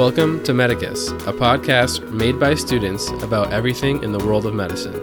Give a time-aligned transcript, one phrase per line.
[0.00, 4.94] Welcome to Medicus, a podcast made by students about everything in the world of medicine.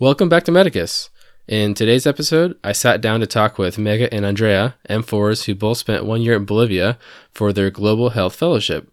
[0.00, 1.10] Welcome back to Medicus.
[1.46, 5.78] In today's episode, I sat down to talk with Mega and Andrea, M4s who both
[5.78, 6.98] spent one year in Bolivia
[7.30, 8.90] for their Global Health Fellowship.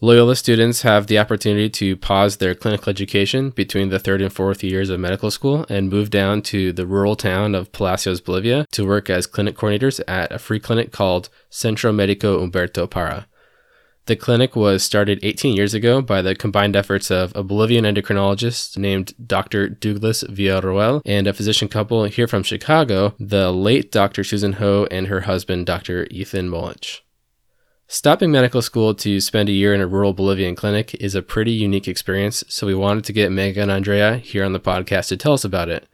[0.00, 4.62] Loyola students have the opportunity to pause their clinical education between the third and fourth
[4.62, 8.86] years of medical school and move down to the rural town of Palacios, Bolivia to
[8.86, 13.26] work as clinic coordinators at a free clinic called Centro Médico Humberto Parra.
[14.06, 18.78] The clinic was started 18 years ago by the combined efforts of a Bolivian endocrinologist
[18.78, 19.68] named Dr.
[19.68, 24.22] Douglas Villarroel and a physician couple here from Chicago, the late Dr.
[24.22, 26.06] Susan Ho and her husband, Dr.
[26.12, 27.00] Ethan Molich.
[27.90, 31.52] Stopping medical school to spend a year in a rural Bolivian clinic is a pretty
[31.52, 35.16] unique experience, so we wanted to get Megan and Andrea here on the podcast to
[35.16, 35.88] tell us about it.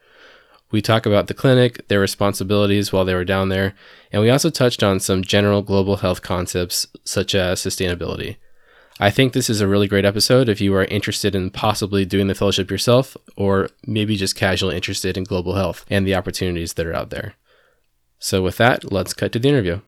[0.73, 3.77] We talk about the clinic, their responsibilities while they were down there,
[4.11, 8.39] and we also touched on some general global health concepts such as sustainability.
[8.99, 12.27] I think this is a really great episode if you are interested in possibly doing
[12.27, 16.87] the fellowship yourself, or maybe just casually interested in global health and the opportunities that
[16.87, 17.35] are out there.
[18.19, 19.81] So, with that, let's cut to the interview.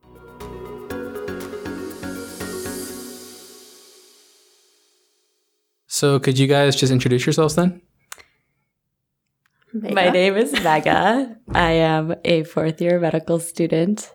[5.97, 7.81] So, could you guys just introduce yourselves then?
[9.73, 9.95] Mega.
[9.95, 11.39] My name is Mega.
[11.55, 14.15] I am a fourth year medical student.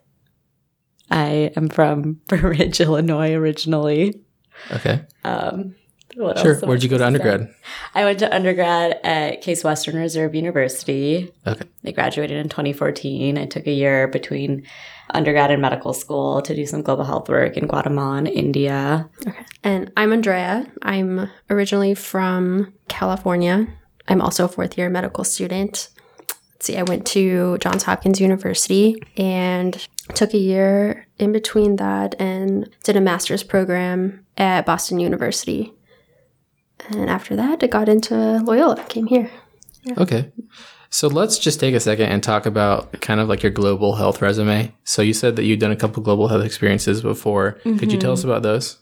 [1.09, 4.21] I am from Burr Ridge, Illinois, originally.
[4.69, 5.05] Okay.
[5.23, 5.73] Um,
[6.13, 6.59] sure.
[6.59, 7.47] Where'd you go to undergrad?
[7.47, 7.55] Say?
[7.95, 11.33] I went to undergrad at Case Western Reserve University.
[11.47, 11.65] Okay.
[11.83, 13.39] I graduated in 2014.
[13.39, 14.67] I took a year between
[15.11, 19.09] undergrad and medical school to do some global health work in Guatemala and India.
[19.27, 19.45] Okay.
[19.63, 20.65] And I'm Andrea.
[20.81, 23.67] I'm originally from California.
[24.07, 25.89] I'm also a fourth year medical student.
[26.53, 32.15] Let's see, I went to Johns Hopkins University and took a year in between that
[32.19, 35.73] and did a master's program at Boston University.
[36.89, 39.31] And after that, I got into Loyola, came here.
[39.83, 39.93] Yeah.
[39.97, 40.31] Okay.
[40.93, 44.21] So let's just take a second and talk about kind of like your global health
[44.21, 44.73] resume.
[44.83, 47.53] So you said that you'd done a couple global health experiences before.
[47.63, 47.77] Mm-hmm.
[47.77, 48.29] Could you tell us mm-hmm.
[48.29, 48.77] about those?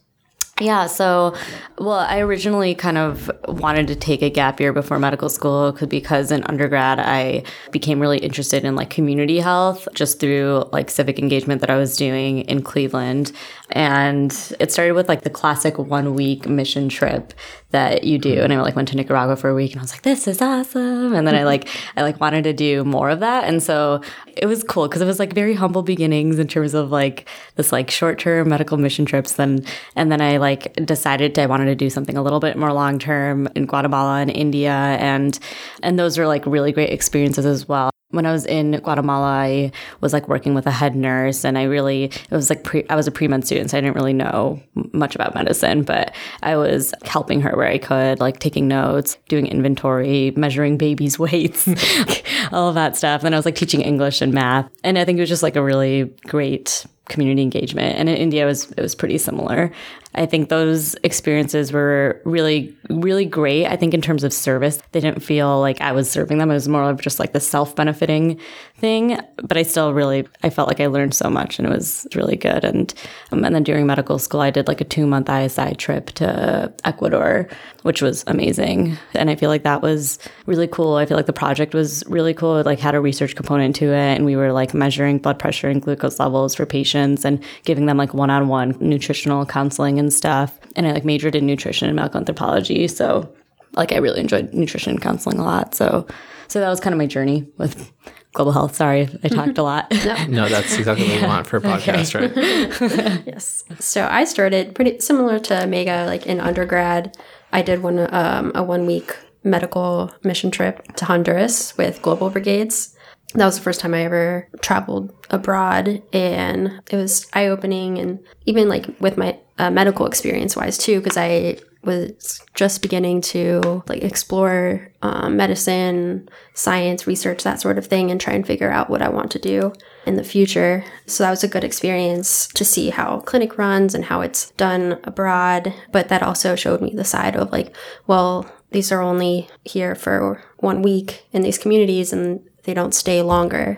[0.60, 1.36] Yeah, so
[1.78, 6.32] well, I originally kind of wanted to take a gap year before medical school because
[6.32, 11.62] in undergrad I became really interested in like community health just through like civic engagement
[11.62, 13.32] that I was doing in Cleveland.
[13.72, 17.34] And it started with like the classic one week mission trip
[17.72, 18.42] that you do.
[18.42, 20.42] And I like went to Nicaragua for a week and I was like, this is
[20.42, 21.14] awesome.
[21.14, 23.44] And then I like, I like wanted to do more of that.
[23.44, 24.02] And so
[24.36, 27.72] it was cool because it was like very humble beginnings in terms of like this
[27.72, 29.34] like short term medical mission trips.
[29.34, 29.64] Then,
[29.96, 32.98] and then I like decided I wanted to do something a little bit more long
[32.98, 34.72] term in Guatemala and India.
[34.72, 35.38] And,
[35.84, 37.92] and those were like really great experiences as well.
[38.12, 39.72] When I was in Guatemala, I
[40.02, 42.96] was like working with a head nurse, and I really, it was like pre, I
[42.96, 44.60] was a pre med student, so I didn't really know
[44.94, 49.46] much about medicine, but I was helping her where I could, like taking notes, doing
[49.46, 51.68] inventory, measuring babies' weights,
[52.52, 53.24] all of that stuff.
[53.24, 54.72] And I was like teaching English and math.
[54.84, 57.98] And I think it was just like a really great community engagement.
[57.98, 59.72] And in India, it was, it was pretty similar.
[60.16, 63.68] I think those experiences were really, really great.
[63.68, 66.50] I think in terms of service, they didn't feel like I was serving them.
[66.50, 68.40] It was more of just like the self benefiting
[68.80, 69.20] thing.
[69.38, 72.36] But I still really, I felt like I learned so much and it was really
[72.36, 72.64] good.
[72.64, 72.94] And,
[73.32, 76.74] um, and then during medical school, I did like a two month ISI trip to
[76.86, 77.48] Ecuador,
[77.84, 78.98] which was amazing.
[79.14, 80.96] And I feel like that was really cool.
[80.96, 82.58] I feel like the project was really cool.
[82.58, 84.16] It like had a research component to it.
[84.16, 87.98] And we were like measuring blood pressure and glucose levels for patients and giving them
[87.98, 90.58] like one on one nutritional counseling and stuff.
[90.76, 92.88] And I like majored in nutrition and medical anthropology.
[92.88, 93.34] So
[93.74, 95.76] like I really enjoyed nutrition counseling a lot.
[95.76, 96.08] So
[96.48, 97.92] so that was kind of my journey with
[98.34, 98.76] global health.
[98.76, 99.92] Sorry, I talked a lot.
[99.92, 100.26] no.
[100.30, 103.08] no, that's exactly what we want for a podcast, okay.
[103.08, 103.24] right?
[103.28, 103.64] yes.
[103.80, 107.16] So I started pretty similar to Mega, like in undergrad.
[107.52, 112.96] I did one um, a one week medical mission trip to Honduras with Global Brigades
[113.34, 118.20] that was the first time I ever traveled abroad, and it was eye opening, and
[118.46, 123.84] even like with my uh, medical experience wise too, because I was just beginning to
[123.88, 128.90] like explore um, medicine, science, research, that sort of thing, and try and figure out
[128.90, 129.74] what I want to do
[130.06, 130.84] in the future.
[131.06, 135.00] So that was a good experience to see how clinic runs and how it's done
[135.04, 135.74] abroad.
[135.92, 137.76] But that also showed me the side of like,
[138.08, 143.22] well, these are only here for one week in these communities and they don't stay
[143.22, 143.78] longer.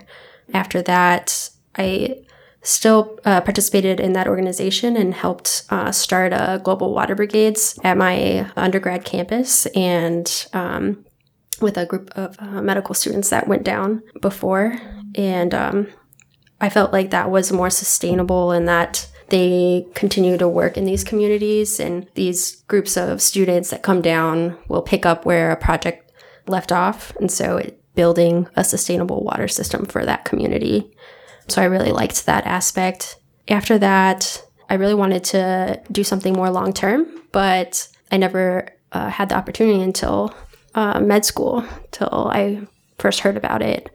[0.54, 2.24] After that, I
[2.64, 7.98] still uh, participated in that organization and helped uh, start a global water brigades at
[7.98, 11.04] my undergrad campus and um,
[11.60, 14.78] with a group of uh, medical students that went down before
[15.16, 15.88] and um,
[16.60, 21.04] i felt like that was more sustainable and that they continue to work in these
[21.04, 26.12] communities and these groups of students that come down will pick up where a project
[26.48, 30.92] left off and so it, building a sustainable water system for that community
[31.48, 33.18] so I really liked that aspect.
[33.50, 39.10] After that, I really wanted to do something more long term, but I never uh,
[39.10, 40.34] had the opportunity until
[40.76, 42.62] uh, med school, till I
[43.00, 43.90] first heard about it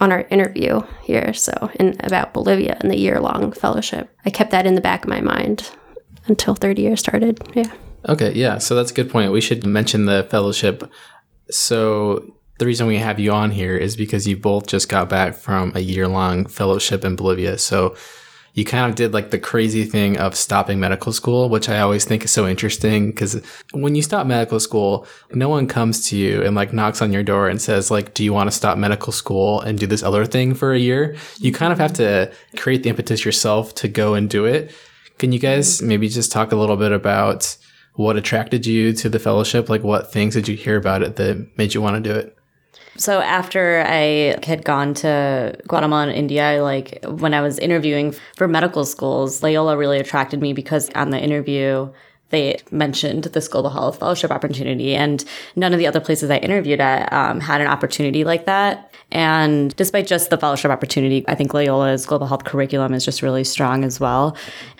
[0.00, 1.34] on our interview here.
[1.34, 5.04] So, in about Bolivia and the year long fellowship, I kept that in the back
[5.04, 5.70] of my mind
[6.26, 7.42] until third year started.
[7.54, 7.70] Yeah.
[8.08, 8.58] Okay, yeah.
[8.58, 9.32] So that's a good point.
[9.32, 10.90] We should mention the fellowship.
[11.50, 15.34] So the reason we have you on here is because you both just got back
[15.34, 17.58] from a year long fellowship in Bolivia.
[17.58, 17.96] So
[18.54, 22.04] you kind of did like the crazy thing of stopping medical school, which I always
[22.04, 26.40] think is so interesting because when you stop medical school, no one comes to you
[26.44, 29.12] and like knocks on your door and says like, do you want to stop medical
[29.12, 31.16] school and do this other thing for a year?
[31.38, 34.72] You kind of have to create the impetus yourself to go and do it.
[35.18, 37.56] Can you guys maybe just talk a little bit about
[37.94, 39.68] what attracted you to the fellowship?
[39.68, 42.38] Like what things did you hear about it that made you want to do it?
[42.96, 48.46] So after I had gone to Guatemala and India, like when I was interviewing for
[48.46, 51.90] medical schools, Loyola really attracted me because on the interview
[52.32, 55.22] they mentioned this global health fellowship opportunity, and
[55.54, 58.90] none of the other places I interviewed at um, had an opportunity like that.
[59.10, 63.44] And despite just the fellowship opportunity, I think Loyola's global health curriculum is just really
[63.44, 64.34] strong as well.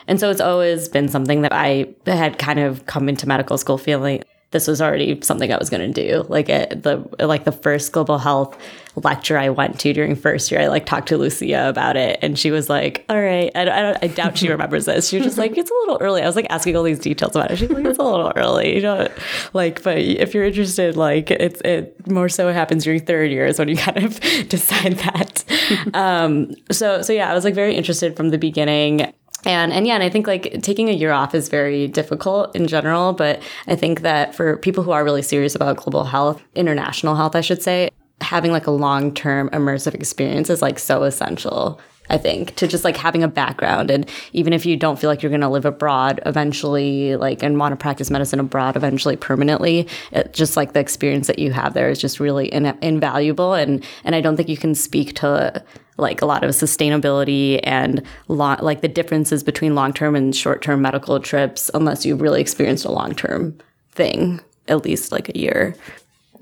[0.08, 3.76] And so it's always been something that I had kind of come into medical school
[3.76, 6.24] feeling this was already something I was going to do.
[6.28, 8.56] Like the like the first global health
[8.96, 12.38] lecture I went to during first year, I like talked to Lucia about it, and
[12.38, 15.08] she was like, "All right." I, I, I doubt she remembers this.
[15.08, 17.34] She was just like, "It's a little early." I was like asking all these details
[17.34, 17.56] about it.
[17.56, 19.08] She's like, "It's a little early," you know.
[19.54, 23.68] Like, but if you're interested, like it's it more so happens during third years when
[23.68, 25.44] you kind of decide that.
[25.94, 29.12] um, so so yeah, I was like very interested from the beginning
[29.44, 32.66] and and yeah and i think like taking a year off is very difficult in
[32.66, 37.14] general but i think that for people who are really serious about global health international
[37.14, 37.90] health i should say
[38.20, 41.80] having like a long-term immersive experience is like so essential
[42.10, 43.90] I think, to just like having a background.
[43.90, 47.58] And even if you don't feel like you're going to live abroad eventually, like, and
[47.58, 51.74] want to practice medicine abroad eventually permanently, it, just like the experience that you have
[51.74, 53.54] there is just really in, invaluable.
[53.54, 55.64] And, and I don't think you can speak to
[56.02, 60.60] like a lot of sustainability and lo- like the differences between long term and short
[60.60, 63.56] term medical trips unless you've really experienced a long term
[63.92, 65.74] thing, at least like a year.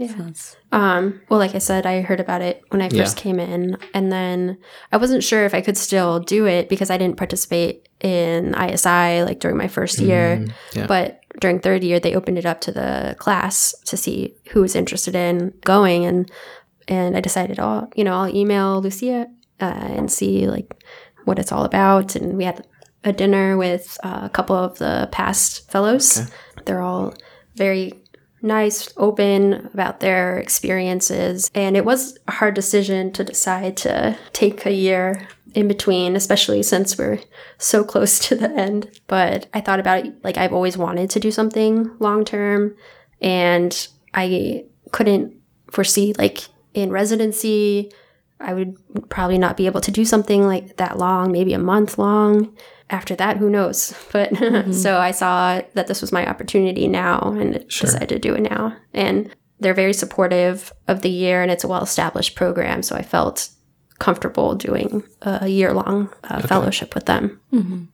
[0.00, 0.30] Yeah.
[0.72, 3.22] Um, well, like I said, I heard about it when I first yeah.
[3.22, 4.56] came in, and then
[4.92, 9.22] I wasn't sure if I could still do it because I didn't participate in ISI
[9.24, 10.38] like during my first year.
[10.38, 10.86] Mm, yeah.
[10.86, 14.74] But during third year, they opened it up to the class to see who was
[14.74, 16.30] interested in going, and
[16.88, 19.26] and I decided, oh, you know, I'll email Lucia
[19.60, 20.82] uh, and see like
[21.24, 22.16] what it's all about.
[22.16, 22.66] And we had
[23.04, 26.20] a dinner with uh, a couple of the past fellows.
[26.20, 26.30] Okay.
[26.64, 27.14] They're all
[27.56, 27.92] very
[28.42, 31.50] nice, open about their experiences.
[31.54, 36.62] And it was a hard decision to decide to take a year in between, especially
[36.62, 37.20] since we're
[37.58, 38.90] so close to the end.
[39.06, 42.76] But I thought about it like I've always wanted to do something long term.
[43.20, 45.34] And I couldn't
[45.70, 47.92] foresee, like, in residency,
[48.40, 48.76] I would
[49.10, 52.56] probably not be able to do something like that long, maybe a month long
[52.90, 53.94] after that, who knows?
[54.12, 54.72] But mm-hmm.
[54.72, 57.86] so I saw that this was my opportunity now and sure.
[57.86, 58.76] decided to do it now.
[58.92, 62.82] And they're very supportive of the year and it's a well established program.
[62.82, 63.50] So I felt
[63.98, 66.48] comfortable doing a year long uh, okay.
[66.48, 67.40] fellowship with them.
[67.52, 67.84] Mm-hmm.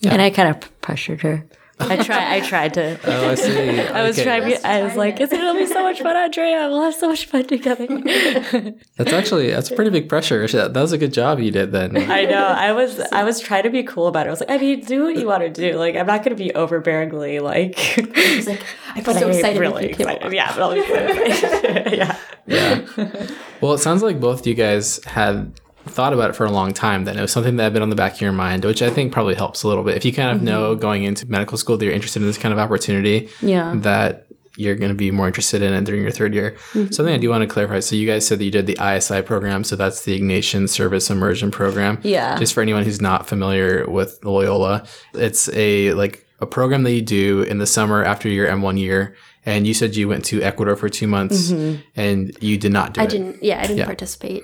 [0.00, 0.12] Yeah.
[0.12, 1.46] And I kind of pressured her.
[1.78, 2.36] I try.
[2.36, 2.98] I tried to.
[3.06, 3.80] Oh, I see.
[3.80, 4.56] I was trying.
[4.64, 6.68] I was like, "It's gonna be so much fun, Andrea.
[6.68, 7.86] We'll have so much fun together."
[8.96, 10.46] that's actually that's a pretty big pressure.
[10.46, 11.96] That was a good job you did then.
[12.10, 12.44] I know.
[12.46, 12.98] I was.
[13.12, 14.28] I was trying to be cool about it.
[14.28, 15.76] I was like, I mean, do what you want to do.
[15.78, 17.78] Like, I'm not gonna be overbearingly like.
[17.98, 18.62] I was like,
[18.94, 19.60] I'm so excited.
[19.60, 20.32] Really excited.
[20.32, 21.92] Yeah, but I'll be excited.
[21.92, 22.18] yeah.
[22.46, 23.26] Yeah.
[23.60, 25.52] Well, it sounds like both of you guys had
[25.86, 27.90] thought about it for a long time then it was something that had been on
[27.90, 29.96] the back of your mind which i think probably helps a little bit.
[29.96, 30.46] If you kind of mm-hmm.
[30.46, 33.74] know going into medical school that you're interested in this kind of opportunity yeah.
[33.76, 34.26] that
[34.58, 36.52] you're going to be more interested in it during your third year.
[36.72, 36.92] Mm-hmm.
[36.92, 39.22] something i do want to clarify so you guys said that you did the isi
[39.22, 41.98] program so that's the ignatian service immersion program.
[42.02, 42.38] Yeah.
[42.38, 47.02] Just for anyone who's not familiar with loyola it's a like a program that you
[47.02, 50.76] do in the summer after your m1 year and you said you went to ecuador
[50.76, 51.50] for two months
[51.94, 53.06] and you did not do I it.
[53.06, 53.84] i didn't yeah i didn't yeah.
[53.86, 54.42] participate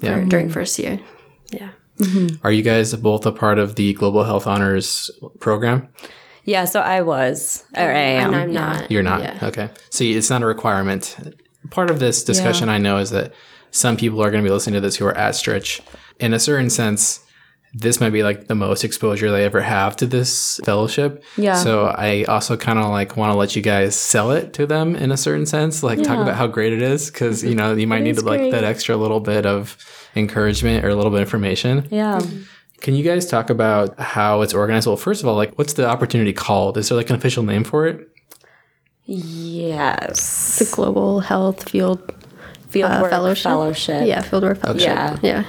[0.00, 0.24] yeah.
[0.24, 0.52] during mm-hmm.
[0.52, 1.00] first year.
[1.50, 1.70] Yeah.
[1.98, 2.44] Mm-hmm.
[2.46, 5.88] Are you guys both a part of the Global Health Honors program?
[6.44, 8.34] Yeah, so I was, or I am.
[8.34, 8.90] and I'm not.
[8.90, 9.22] You're not.
[9.22, 9.38] Yeah.
[9.42, 9.70] Okay.
[9.90, 11.16] See, it's not a requirement.
[11.70, 13.32] Part of this discussion I know is that
[13.70, 15.80] some people are going to be listening to this who are at Stritch.
[16.18, 17.21] In a certain sense,
[17.74, 21.24] this might be like the most exposure they ever have to this fellowship.
[21.36, 21.54] Yeah.
[21.54, 24.94] So I also kind of like want to let you guys sell it to them
[24.94, 27.86] in a certain sense, like talk about how great it is because you know you
[27.86, 29.76] might need is like that extra little bit of
[30.14, 31.88] encouragement or a little bit of information.
[31.90, 32.20] Yeah.
[32.80, 34.86] Can you guys talk about how it's organized?
[34.86, 36.76] Well, first of all, like what's the opportunity called?
[36.76, 38.06] Is there like an official name for it?
[39.04, 40.58] Yes.
[40.58, 42.00] The Global Health Field
[42.68, 43.44] Fieldwork uh, Fellowship.
[43.44, 44.06] Fellowship.
[44.06, 44.86] Yeah, Fieldwork Fellowship.
[44.86, 45.18] Yeah.
[45.22, 45.44] Yeah.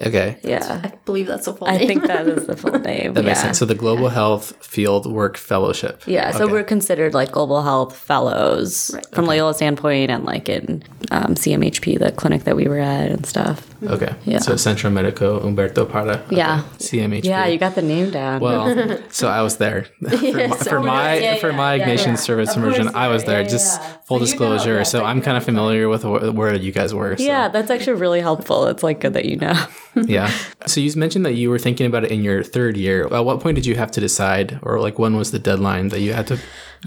[0.00, 0.38] Okay.
[0.44, 0.80] Yeah.
[0.84, 1.86] I believe that's the full I name.
[1.88, 3.14] think that is the full name.
[3.14, 3.30] That yeah.
[3.30, 3.58] makes sense.
[3.58, 6.02] So the Global Health Field Work Fellowship.
[6.06, 6.52] Yeah, so Okay.
[6.52, 12.12] we're considered like global health fellows from Loyola standpoint and like in um, CMHP, the
[12.12, 13.67] clinic that we were at and stuff.
[13.80, 13.94] Mm-hmm.
[13.94, 14.14] Okay.
[14.24, 14.38] Yeah.
[14.40, 16.16] So Centro Medico Humberto Parra.
[16.26, 16.36] Okay.
[16.36, 16.64] Yeah.
[16.78, 17.24] CMHP.
[17.24, 18.40] Yeah, you got the name down.
[18.40, 22.14] Well, so I was there for my, for my, Yeah, for my yeah, Ignatian yeah.
[22.16, 22.88] service immersion.
[22.94, 23.42] I was there.
[23.42, 23.96] Yeah, Just yeah.
[24.04, 24.76] full So you know, disclosure.
[24.78, 27.16] yeah, so so I'm kind of familiar with wh- where you guys were.
[27.16, 27.22] So.
[27.22, 28.66] yeah, that's actually really helpful.
[28.66, 29.54] It's like good that you know.
[29.94, 30.28] yeah.
[30.66, 33.06] So you mentioned that you were thinking about it in your third year.
[33.14, 36.00] At what point did you have to decide, or like when was the deadline that
[36.00, 36.38] you had to?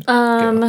[0.07, 0.63] Um,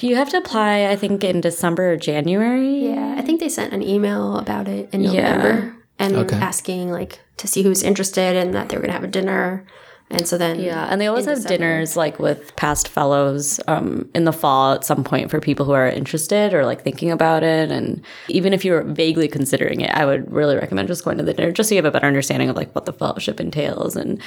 [0.00, 2.86] you have to apply, I think, in December or January.
[2.90, 5.34] Yeah, I think they sent an email about it in Yeah.
[5.36, 6.36] November and Okay.
[6.36, 9.64] asking like to see who's interested and that they were gonna have a dinner.
[10.10, 14.08] And so then Yeah, and they always have December- dinners like with past fellows um,
[14.14, 17.42] in the fall at some point for people who are interested or like thinking about
[17.42, 17.70] it.
[17.70, 21.34] And even if you're vaguely considering it, I would really recommend just going to the
[21.34, 23.96] dinner just so you have a better understanding of like what the fellowship entails.
[23.96, 24.18] And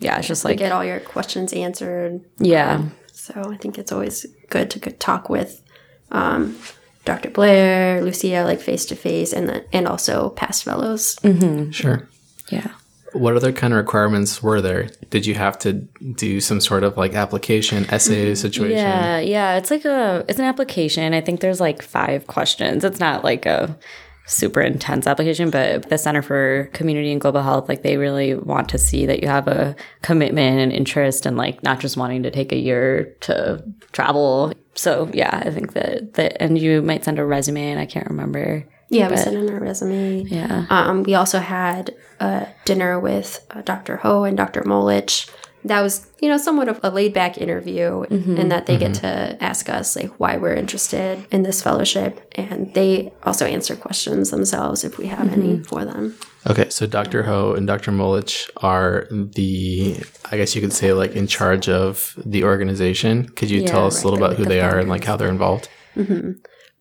[0.00, 2.20] yeah, it's just like get all your questions answered.
[2.38, 2.82] yeah,
[3.22, 5.62] So I think it's always good to talk with
[6.10, 6.58] um,
[7.04, 7.30] Dr.
[7.30, 11.16] Blair, Lucia, like face to face, and the, and also past fellows.
[11.70, 12.08] Sure.
[12.48, 12.72] yeah.
[13.12, 14.88] What other kind of requirements were there?
[15.10, 18.78] Did you have to do some sort of like application essay situation?
[18.78, 19.56] Yeah, yeah.
[19.56, 21.14] It's like a it's an application.
[21.14, 22.82] I think there's like five questions.
[22.82, 23.78] It's not like a
[24.26, 28.68] super intense application, but the Center for Community and Global Health, like they really want
[28.70, 32.30] to see that you have a commitment and interest and like not just wanting to
[32.30, 33.62] take a year to
[33.92, 34.52] travel.
[34.74, 38.08] So yeah, I think that that and you might send a resume and I can't
[38.08, 38.66] remember.
[38.88, 40.22] Yeah, we sent in our resume.
[40.24, 40.66] Yeah.
[40.68, 43.96] Um, we also had a dinner with uh, Dr.
[43.96, 44.62] Ho and Dr.
[44.62, 45.30] Molich.
[45.64, 49.36] That was, you know, somewhat of a laid back interview, in that they get to
[49.40, 54.82] ask us like why we're interested in this fellowship, and they also answer questions themselves
[54.82, 56.16] if we have any for them.
[56.48, 57.22] Okay, so Dr.
[57.22, 57.92] Ho and Dr.
[57.92, 59.96] Molich are the,
[60.32, 63.28] I guess you could say, like in charge of the organization.
[63.28, 65.04] Could you tell Yeah, us a little right, about who the they are and like
[65.04, 65.68] how they're involved?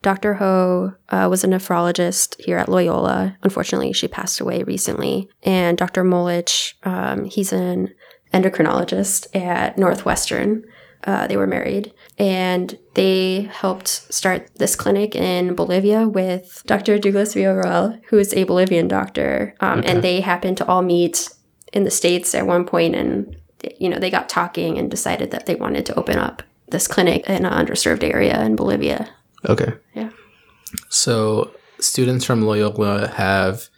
[0.02, 0.34] Dr.
[0.36, 3.38] Ho uh, was a nephrologist here at Loyola.
[3.44, 5.30] Unfortunately, she passed away recently.
[5.44, 6.04] And Dr.
[6.04, 7.94] Molich, um, he's an
[8.34, 10.64] endocrinologist at Northwestern.
[11.04, 17.00] Uh, they were married and they helped start this clinic in Bolivia with Dr.
[17.00, 19.56] Douglas Villarroel, who is a Bolivian doctor.
[19.62, 21.30] Um, And they happened to all meet
[21.74, 23.36] in the States at one point and,
[23.80, 27.28] you know, they got talking and decided that they wanted to open up this clinic
[27.28, 29.10] in an underserved area in Bolivia.
[29.48, 29.74] Okay.
[29.96, 30.12] Yeah.
[30.90, 33.70] So students from Loyola have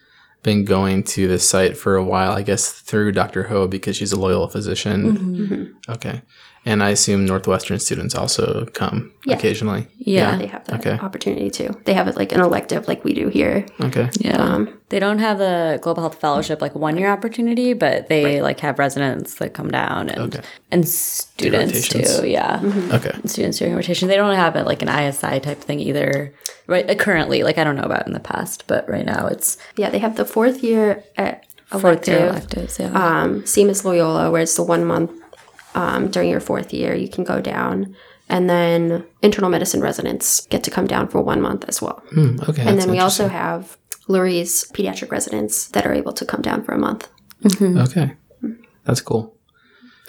[0.43, 3.43] been going to this site for a while, I guess through Dr.
[3.43, 5.17] Ho because she's a Loyola physician.
[5.17, 5.91] Mm-hmm.
[5.91, 6.21] Okay.
[6.65, 9.35] And I assume Northwestern students also come Yeah.
[9.35, 9.87] occasionally.
[9.97, 10.37] Yeah.
[10.37, 10.97] They have that Okay.
[11.01, 11.75] opportunity too.
[11.83, 13.65] They have it like an elective, like we do here.
[13.81, 14.09] Okay.
[14.19, 14.37] Yeah.
[14.37, 18.61] Um, they don't have the Global Health Fellowship like one year opportunity, but they like
[18.61, 20.39] have residents that come down and Okay.
[20.71, 22.27] and students too.
[22.27, 22.61] Yeah.
[22.93, 23.11] Okay.
[23.13, 24.07] And Students doing rotation.
[24.07, 26.33] They don't have it like an ISI type thing either.
[26.67, 29.57] Right uh, currently, like I don't know about in the past, but right now it's
[29.75, 31.43] yeah, they have the fourth year at
[31.73, 32.79] elective, fourth year elective, electives.
[32.79, 32.91] Yeah.
[33.23, 35.11] um, same as Loyola, where it's the one month
[35.75, 37.95] um, during your fourth year you can go down,
[38.29, 42.03] and then internal medicine residents get to come down for one month as well.
[42.11, 42.63] Hmm, okay.
[42.63, 43.77] and then we also have
[44.07, 47.07] Lurie's pediatric residents that are able to come down for a month.
[47.61, 48.13] Okay.
[48.85, 49.35] That's cool.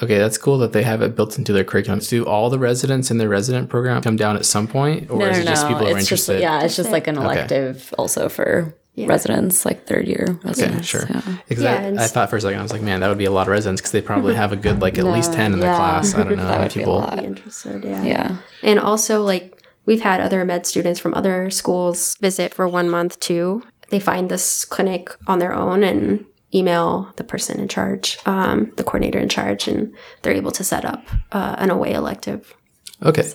[0.03, 2.01] Okay, that's cool that they have it built into their curriculum.
[2.01, 5.27] Do all the residents in their resident program come down at some point, or no,
[5.27, 5.69] is no, it just no.
[5.69, 6.43] people who are It's just interested?
[6.43, 10.87] yeah, it's just like an elective also for residents, like third year Okay, residents.
[10.87, 11.07] sure.
[11.09, 11.23] Yeah.
[11.49, 13.09] Because Yeah, I, and I s- thought for a second I was like, man, that
[13.09, 15.33] would be a lot of residents because they probably have a good like at least
[15.33, 15.77] ten in their yeah.
[15.77, 16.15] class.
[16.15, 16.95] I don't know That how would be a people.
[16.99, 17.19] lot.
[17.19, 18.05] Be interested, yeah.
[18.05, 18.37] Yeah.
[18.63, 23.19] And also, like, we've had other med students from other schools visit for one month
[23.21, 23.63] too.
[23.91, 26.25] They find this clinic on their own and
[26.55, 30.85] email the person in charge, um, the coordinator in charge, and they're able to set
[30.85, 32.55] up uh, an away elective.
[33.03, 33.29] Okay.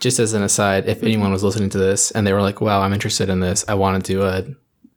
[0.00, 2.82] Just as an aside, if anyone was listening to this and they were like, "Wow,
[2.82, 3.64] I'm interested in this.
[3.68, 4.44] I want to do a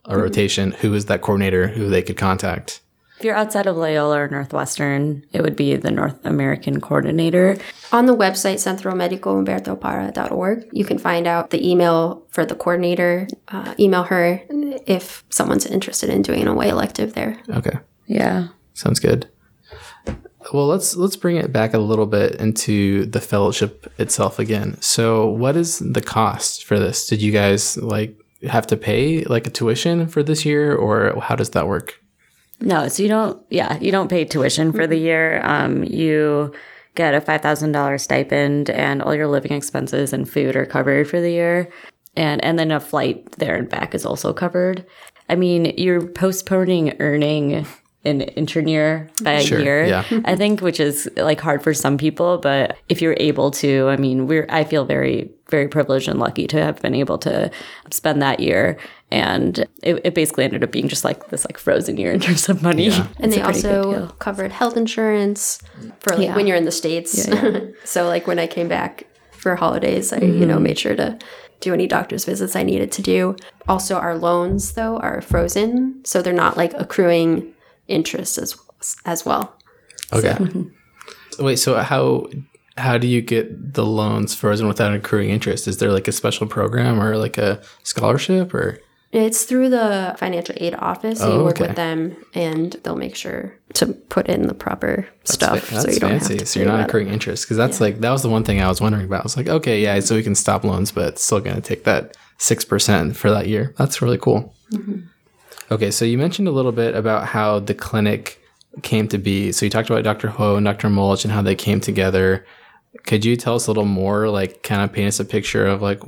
[0.10, 2.82] a rotation," who is that coordinator who they could contact?
[3.20, 7.58] If you're outside of Loyola or Northwestern, it would be the North American coordinator.
[7.92, 13.28] On the website, centromedicohumbertoparra.org, you can find out the email for the coordinator.
[13.50, 14.42] Uh, email her
[14.88, 17.38] if someone's interested in doing an away elective there.
[17.50, 17.78] Okay.
[18.08, 18.48] Yeah.
[18.74, 19.28] Sounds good.
[20.54, 24.82] Well, let's let's bring it back a little bit into the fellowship itself again.
[24.82, 27.06] So, what is the cost for this?
[27.06, 31.36] Did you guys like have to pay like a tuition for this year, or how
[31.36, 32.02] does that work?
[32.62, 33.42] No, so you don't.
[33.50, 35.42] Yeah, you don't pay tuition for the year.
[35.44, 36.54] Um, you
[36.96, 41.08] get a five thousand dollars stipend, and all your living expenses and food are covered
[41.10, 41.70] for the year,
[42.16, 44.86] and and then a flight there and back is also covered.
[45.30, 47.66] I mean, you're postponing earning
[48.06, 50.04] an intern year by a year, yeah.
[50.24, 52.38] I think, which is like hard for some people.
[52.38, 56.46] But if you're able to, I mean, we're I feel very very privileged and lucky
[56.48, 57.50] to have been able to
[57.92, 58.78] spend that year.
[59.12, 62.48] And it, it basically ended up being just like this like frozen year in terms
[62.50, 62.90] of money.
[63.20, 65.60] And It's they a pretty good also covered health insurance
[66.00, 66.36] for like Yeah.
[66.36, 67.28] when you're in the States.
[67.84, 70.48] so like when I came back for holidays, I, you Mm-hmm.
[70.48, 71.18] know, made sure to
[71.62, 73.36] do any doctor's visits I needed to do.
[73.68, 76.00] Also our loans though are frozen.
[76.06, 77.54] So they're not like accruing
[77.90, 78.56] interest as
[79.06, 79.56] as well.
[80.14, 80.38] Okay.
[81.40, 82.28] Wait, so how
[82.78, 85.68] how do you get the loans frozen without accruing interest?
[85.68, 88.80] Is there like a special program or like a scholarship or?
[89.12, 91.20] It's through the financial aid office.
[91.20, 91.68] So you Oh, work okay.
[91.68, 95.60] with them and they'll make sure to put in the proper That's stuff.
[95.62, 96.34] fa- that's so you don't fancy.
[96.36, 96.90] have to so you're not about it.
[96.90, 99.22] accruing interest because that's like that was the one thing I was wondering about.
[99.22, 101.62] I was like, okay, yeah, so we can stop loans, but it's still going to
[101.62, 103.74] take that six percent for that year.
[103.78, 104.54] That's really cool.
[104.74, 105.00] Mm-hmm.
[105.72, 108.42] Okay, so you mentioned a little bit about how the clinic
[108.82, 109.52] came to be.
[109.52, 110.28] So you talked about Dr.
[110.30, 110.90] Ho and Dr.
[110.90, 112.46] Molich and how they came together.
[113.04, 115.82] Could you tell us a little more, like, kind of paint us a picture of
[115.82, 116.02] like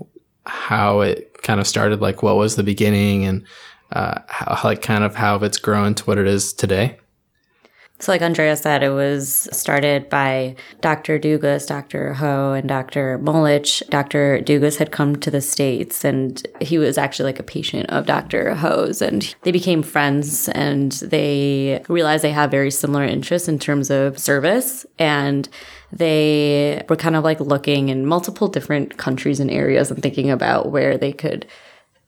[0.46, 3.46] how it kind of started, like what was the beginning, and
[3.92, 6.98] uh, how, like kind of how it's grown to what it is today?
[8.02, 11.20] So, like Andrea said, it was started by Dr.
[11.20, 12.16] Dugas, Dr.
[12.16, 13.20] Ho, and Dr.
[13.20, 13.88] Molich.
[13.92, 14.40] Dr.
[14.40, 18.56] Dugas had come to the States and he was actually like a patient of Dr.
[18.56, 19.04] Ho's.
[19.04, 24.18] And they became friends and they realized they have very similar interests in terms of
[24.18, 24.84] service.
[24.98, 25.48] And
[25.92, 30.72] they were kind of like looking in multiple different countries and areas and thinking about
[30.72, 31.46] where they could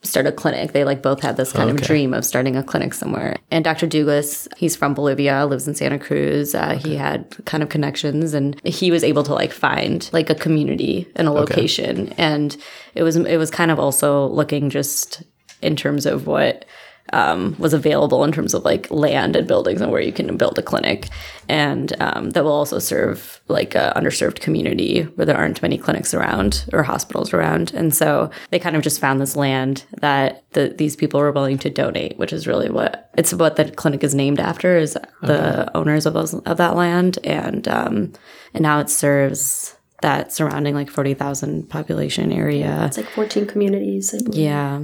[0.03, 0.73] start a clinic.
[0.73, 3.37] They like both had this kind of dream of starting a clinic somewhere.
[3.51, 3.87] And Dr.
[3.87, 6.53] Douglas, he's from Bolivia, lives in Santa Cruz.
[6.53, 10.35] Uh, He had kind of connections, and he was able to like find like a
[10.35, 12.13] community and a location.
[12.17, 12.55] And
[12.95, 15.23] it was it was kind of also looking just
[15.61, 16.65] in terms of what
[17.13, 20.57] um, was available in terms of like land and buildings and where you can build
[20.57, 21.07] a clinic,
[21.47, 26.13] and um, that will also serve like a underserved community where there aren't many clinics
[26.13, 27.73] around or hospitals around.
[27.73, 31.59] And so they kind of just found this land that the, these people were willing
[31.59, 35.69] to donate, which is really what it's what the clinic is named after is the
[35.77, 38.13] owners of those of that land, and um,
[38.53, 42.85] and now it serves that surrounding like forty thousand population area.
[42.87, 44.13] It's like 14 communities.
[44.31, 44.83] Yeah.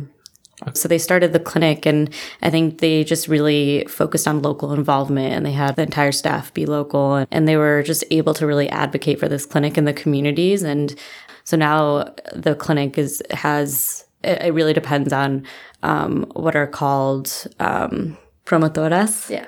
[0.73, 5.33] So they started the clinic, and I think they just really focused on local involvement,
[5.33, 8.69] and they had the entire staff be local, and, they were just able to really
[8.69, 10.61] advocate for this clinic in the communities.
[10.61, 10.93] And
[11.45, 15.45] so now the clinic is has it really depends on
[15.81, 19.45] um, what are called um, promotoras Yeah.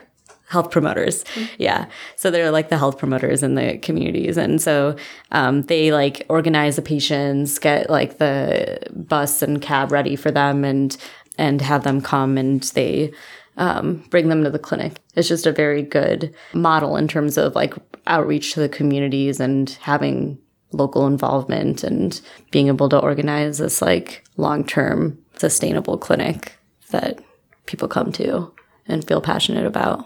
[0.52, 1.24] Health promoters.
[1.58, 1.86] Yeah.
[2.18, 4.38] So they're like the health promoters in the communities.
[4.38, 4.98] And so
[5.32, 10.64] um, they like organize the patients get like the bus and cab ready for them
[10.66, 10.96] and
[11.38, 13.14] and have them come and they
[13.58, 15.00] um, bring them to the clinic.
[15.16, 17.74] It's just a very good model in terms of like
[18.06, 20.38] outreach to the communities and having
[20.74, 22.20] local involvement and
[22.52, 26.58] being able to organize this like long-term sustainable clinic
[26.90, 27.20] that
[27.66, 28.52] people come to
[28.88, 30.06] and feel passionate about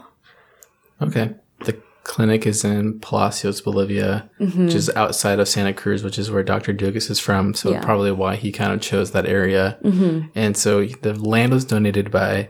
[1.00, 1.34] Okay.
[1.64, 4.98] The clinic is in Palacios, Bolivia, which is mm-hmm.
[4.98, 6.72] outside of Santa Cruz, which is where Dr.
[6.72, 7.54] Dugas is from.
[7.54, 7.82] So Yeah.
[7.82, 9.76] probably why he kind of chose that area.
[9.82, 10.28] Mm-hmm.
[10.34, 12.48] And so the land was donated by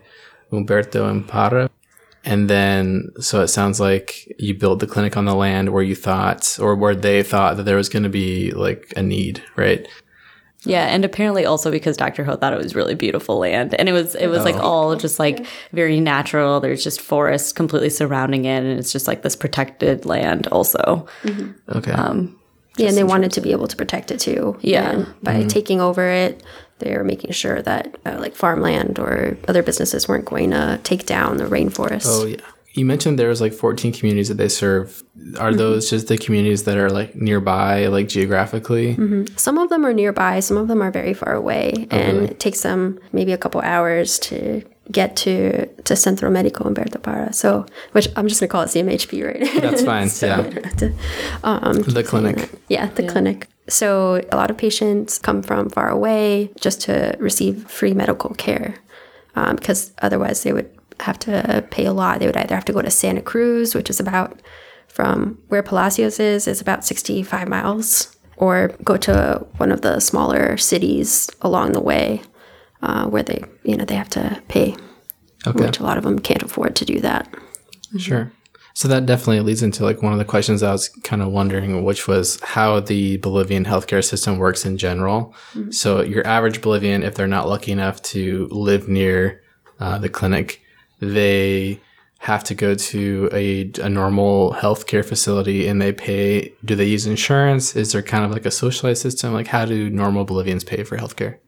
[0.52, 1.70] Umberto Impara.
[2.24, 5.94] And then, so it sounds like you built the clinic on the land where you
[5.94, 9.87] thought, or where they thought that there was going to be like a need, right?
[10.66, 12.24] Yeah, and apparently also because Dr.
[12.24, 15.18] Ho thought it was really beautiful land, and it was it was like all just
[15.18, 16.61] like very natural.
[16.61, 21.07] There's just forests completely surrounding it, and it's just like this protected land also.
[21.68, 21.92] Okay.
[21.92, 22.38] Um,
[22.76, 24.59] Yeah, and they wanted to be able to protect it too.
[24.61, 24.90] Yeah.
[24.90, 26.42] And by taking over it,
[26.79, 31.07] they were making sure that uh, like farmland or other businesses weren't going to take
[31.07, 32.05] down the rainforest.
[32.07, 32.37] oh, yeah.
[32.76, 35.02] You mentioned there was like 14 communities that they serve.
[35.38, 38.94] Are those just the communities that are like nearby, like geographically?
[39.36, 42.60] Some of them are nearby, some of them are very far away, and it takes
[42.60, 44.62] them maybe a couple hours to
[44.92, 47.32] get to to Centro Médico Humberto Parra.
[47.32, 49.62] So, which I'm just gonna call it CMHP, right?
[49.62, 50.10] That's fine.
[50.20, 50.90] yeah.
[51.44, 52.50] um, The clinic.
[52.68, 53.48] yeah, the clinic.
[53.68, 58.76] So a lot of patients come from far away just to receive free medical care,
[59.34, 62.20] um, because otherwise they would have to pay a lot.
[62.20, 64.40] They would either have to go to Santa Cruz, which is about
[64.88, 70.56] from where Palacios is, is about 65 miles, or go to one of the smaller
[70.56, 72.22] cities along the way,
[72.82, 74.74] uh, where they, you know, they have to pay,
[75.46, 75.64] Okay.
[75.66, 77.32] which a lot of them can't afford to do that.
[77.98, 78.32] Sure.
[78.74, 81.82] So that definitely leads into like one of the questions I was kind of wondering,
[81.85, 85.35] which was how the Bolivian healthcare system works in general.
[85.70, 89.40] So your average Bolivian, if they're not lucky enough to live near
[89.80, 90.61] uh, the clinic,
[91.00, 91.80] they
[92.18, 96.52] have to go to a, a normal healthcare facility and they pay.
[96.64, 97.76] Do they use insurance?
[97.76, 99.32] Is there kind of like a socialized system?
[99.32, 101.38] Like how do normal Bolivians pay for healthcare?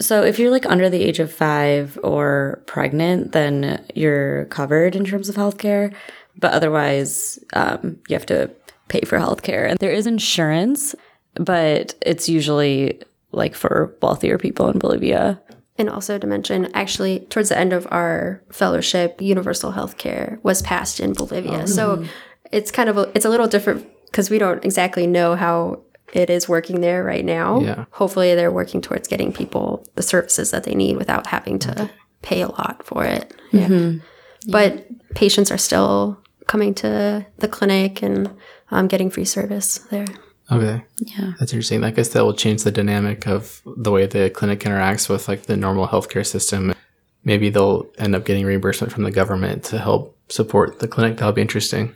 [0.00, 5.04] So if you're like under the age of five or pregnant, then you're covered in
[5.04, 5.94] terms of healthcare.
[6.38, 8.50] But otherwise, um, you have to
[8.88, 9.68] pay for healthcare.
[9.68, 10.94] And there is insurance,
[11.34, 15.40] but it's usually like for wealthier people in Bolivia.
[15.80, 21.00] And also to mention, actually, towards the end of our fellowship, universal healthcare was passed
[21.00, 21.66] in Bolivia.
[21.66, 22.04] So
[22.52, 25.80] it's kind of a, it's a little different because we don't exactly know how
[26.12, 27.60] it is working there right now.
[27.60, 27.86] Yeah.
[27.92, 31.88] Hopefully, they're working towards getting people the services that they need without having to
[32.20, 33.34] pay a lot for it.
[33.50, 33.92] Yeah.
[34.48, 38.36] But patients are still coming to the clinic and
[38.70, 40.04] um, getting free service there.
[40.50, 40.82] Okay.
[40.98, 41.32] Yeah.
[41.38, 41.84] That's interesting.
[41.84, 45.42] I guess that will change the dynamic of the way the clinic interacts with like
[45.42, 46.74] the normal healthcare system.
[47.24, 51.18] Maybe they'll end up getting reimbursement from the government to help support the clinic.
[51.18, 51.94] That'll be interesting.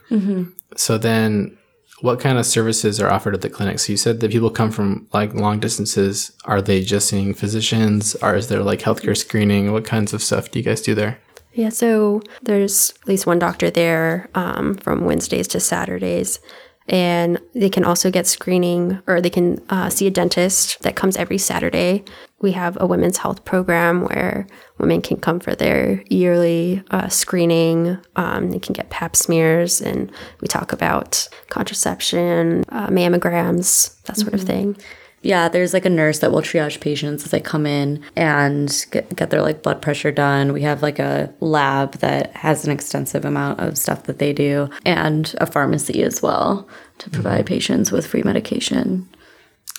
[0.77, 1.57] So then,
[2.01, 3.79] what kind of services are offered at the clinic?
[3.79, 6.33] So you said that people come from like long distances.
[6.45, 8.15] Are they just seeing physicians?
[8.17, 9.73] Or is there like healthcare screening?
[9.73, 11.19] What kinds of stuff do you guys do there?
[11.53, 16.41] Yeah, so there's at least one doctor there um, from Wednesdays to Saturdays.
[16.89, 21.17] And they can also get screening or they can uh, see a dentist that comes
[21.17, 22.05] every Saturday.
[22.41, 24.47] We have a women's health program where
[24.79, 27.97] women can come for their yearly uh, screening.
[28.17, 34.35] Um, they can get pap smears, and we talk about contraception, uh, mammograms, that sort
[34.35, 34.77] of thing.
[35.25, 39.15] Yeah, there's like a nurse that will triage patients as they come in and get,
[39.17, 40.53] get their like blood pressure done.
[40.53, 44.69] We have like a lab that has an extensive amount of stuff that they do
[44.85, 49.09] and a pharmacy as well to provide patients with free medication.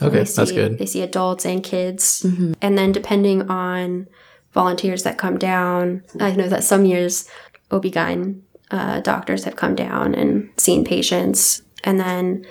[0.01, 0.77] Okay, They that's good.
[0.79, 2.25] They see adults and kids.
[2.61, 4.07] And then depending on
[4.53, 7.29] volunteers that come down, I know that some years
[7.71, 12.45] OB-GYN uh, doctors have come down and seen patients, and then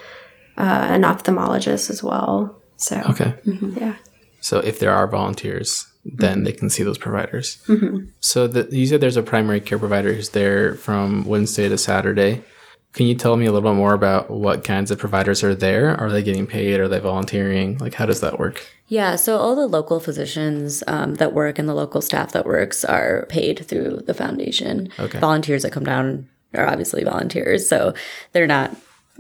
[0.57, 2.61] uh, an ophthalmologist as well.
[2.77, 3.35] So, Okay.
[3.47, 3.79] Mm-hmm.
[3.79, 3.97] yeah.
[4.41, 6.17] So if there are volunteers, mm-hmm.
[6.19, 7.63] then they can see those providers.
[7.67, 8.07] Mm-hmm.
[8.21, 12.43] So the, you said there's a primary care provider who's there from Wednesday to Saturday.
[12.93, 15.97] Can you tell me a little bit more about what kinds of providers are there?
[15.97, 16.79] Are they getting paid?
[16.79, 17.77] Are they volunteering?
[17.79, 18.65] Like, how does that work?
[18.87, 22.85] Yeah, so all the local physicians um, that work and the local staff that works
[22.85, 24.91] are paid through the foundation.
[24.99, 25.19] Okay.
[25.19, 27.95] Volunteers that come down are obviously volunteers, so
[28.33, 28.77] they're not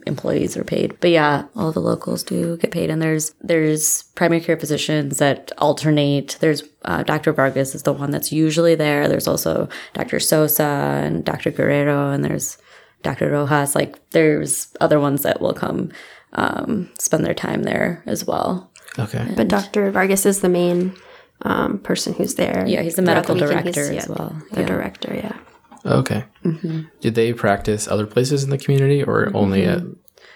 [0.06, 0.98] employees are paid.
[1.00, 5.52] But yeah, all the locals do get paid, and there's there's primary care physicians that
[5.58, 6.36] alternate.
[6.40, 7.32] There's uh, Dr.
[7.32, 9.08] Vargas is the one that's usually there.
[9.08, 10.20] There's also Dr.
[10.20, 11.50] Sosa and Dr.
[11.50, 12.58] Guerrero, and there's
[13.02, 13.30] Dr.
[13.30, 13.74] Rojas.
[13.74, 15.90] Like there's other ones that will come
[16.32, 18.70] um, spend their time there as well.
[18.98, 19.26] Okay.
[19.36, 19.90] But Dr.
[19.90, 20.94] Vargas is the main
[21.42, 22.64] um, person who's there.
[22.66, 24.42] Yeah, he's the medical week, director he's, as yeah, well.
[24.52, 24.66] The Yeah.
[24.66, 25.36] director, yeah.
[25.86, 26.24] Okay.
[27.00, 29.82] Did they practice other places in the community or only at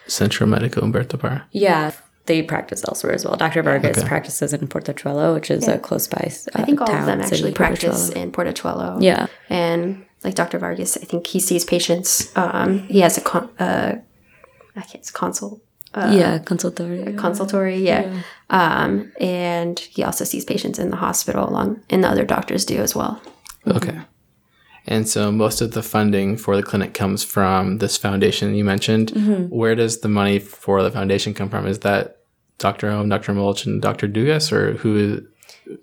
[0.06, 1.46] Centro Medico Humberto Parra?
[1.52, 1.92] Yeah,
[2.26, 3.36] they practice elsewhere as well.
[3.36, 3.62] Dr.
[3.62, 4.06] Vargas Okay.
[4.06, 6.30] practices in Portachuelo, which is a close by.
[6.54, 8.16] Uh, I think all town, of them city, actually practice Portachuelo.
[8.16, 9.02] in Portachuelo.
[9.02, 9.26] Yeah.
[9.48, 10.58] And like Dr.
[10.58, 12.30] Vargas, I think he sees patients.
[12.36, 13.96] Um, he has a con- uh,
[14.76, 15.60] I can't it's consult
[15.96, 17.14] yeah, consultory.
[17.14, 18.20] consultory, yeah.
[18.50, 22.76] Um, and he also sees patients in the hospital along, and the other doctors do
[22.78, 23.20] as well.
[23.66, 23.98] Okay.
[24.88, 29.10] And so most of the funding for the clinic comes from this foundation you mentioned.
[29.50, 31.66] Where does the money for the foundation come from?
[31.66, 32.22] Is that
[32.56, 32.90] Dr.
[32.90, 33.32] Home, Dr.
[33.34, 34.08] Molich, and Dr.
[34.08, 35.22] Dugas, or who?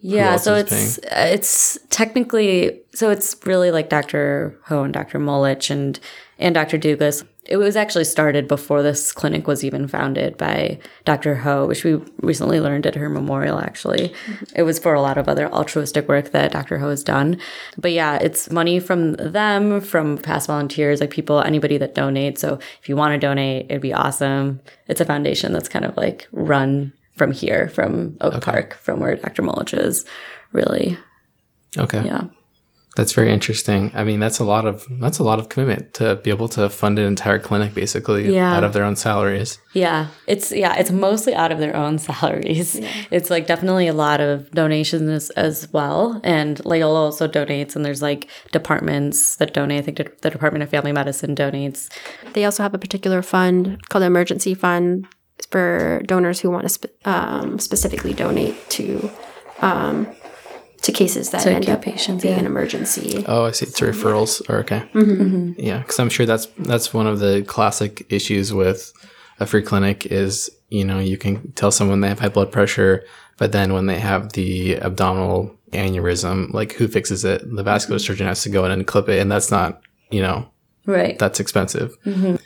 [0.01, 4.59] yeah, else so is it's uh, it's technically so it's really like Dr.
[4.65, 5.19] Ho and Dr.
[5.19, 5.99] Molich and
[6.39, 6.77] and Dr.
[6.77, 7.23] Douglas.
[7.47, 11.35] It was actually started before this clinic was even founded by Dr.
[11.35, 13.59] Ho, which we recently learned at her memorial.
[13.59, 14.13] Actually,
[14.55, 16.79] it was for a lot of other altruistic work that Dr.
[16.79, 17.37] Ho has done.
[17.77, 22.39] But yeah, it's money from them, from past volunteers, like people, anybody that donates.
[22.39, 24.61] So if you want to donate, it'd be awesome.
[24.87, 29.15] It's a foundation that's kind of like run from here, from Oak Park, from where
[29.15, 29.41] Dr.
[29.43, 30.05] Molich is,
[30.51, 30.97] really.
[31.77, 32.03] Okay.
[32.05, 32.25] Yeah.
[32.95, 33.91] That's very interesting.
[33.93, 36.69] I mean, that's a lot of that's a lot of commitment to be able to
[36.69, 38.55] fund an entire clinic basically Yeah.
[38.55, 39.59] out of their own salaries.
[39.73, 42.79] Yeah, it's yeah, it's mostly out of their own salaries.
[43.11, 47.83] It's like definitely a lot of donations as, as well, and Loyola also donates, and
[47.85, 49.79] there's like departments that donate.
[49.79, 51.89] I think the- the Department of Family Medicine donates.
[52.33, 55.05] They also have a particular fund called the emergency fund
[55.51, 59.11] for donors who want to spe- um, specifically donate to
[59.61, 60.07] um,
[60.85, 62.41] to cases that To end up patients, being yeah.
[62.41, 63.23] an emergency.
[63.27, 63.65] Oh, I see.
[63.65, 64.47] It's referrals.
[64.49, 64.81] Or, okay.
[64.93, 65.21] Mm-hmm.
[65.21, 65.59] Mm-hmm.
[65.59, 68.93] Yeah, because I'm sure that's that's one of the classic issues with
[69.39, 73.03] a free clinic is you know you can tell someone they have high blood pressure,
[73.37, 77.41] but then when they have the abdominal aneurysm, like who fixes it?
[77.43, 78.05] The vascular mm-hmm.
[78.05, 80.47] surgeon has to go in and clip it, and that's not you know
[80.85, 81.17] Right.
[81.17, 81.97] that's expensive.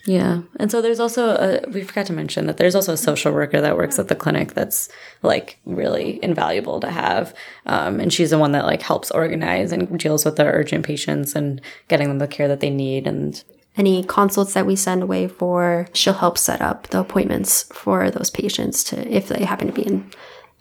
[0.05, 0.41] Yeah.
[0.59, 3.59] And so there's also a, we forgot to mention that there's also a social worker
[3.59, 4.87] that works at the clinic that's
[5.23, 7.33] like really invaluable to have.
[7.65, 11.35] Um, and she's the one that like helps organize and deals with the urgent patients
[11.35, 13.07] and getting them the care that they need.
[13.07, 13.43] And
[13.75, 18.29] Any consults that we send away for, she'll help set up the appointments for those
[18.29, 20.11] patients to if they happen to be in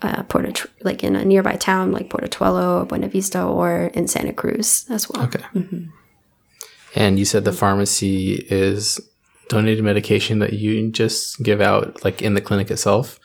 [0.02, 4.32] uh, Porta, like in a nearby town like Portobello or Buena Vista or in Santa
[4.32, 5.24] Cruz as well.
[5.24, 5.42] Okay.
[6.98, 9.00] And you said the pharmacy is
[9.48, 13.18] donated medication that you just give out like in the clinic itself.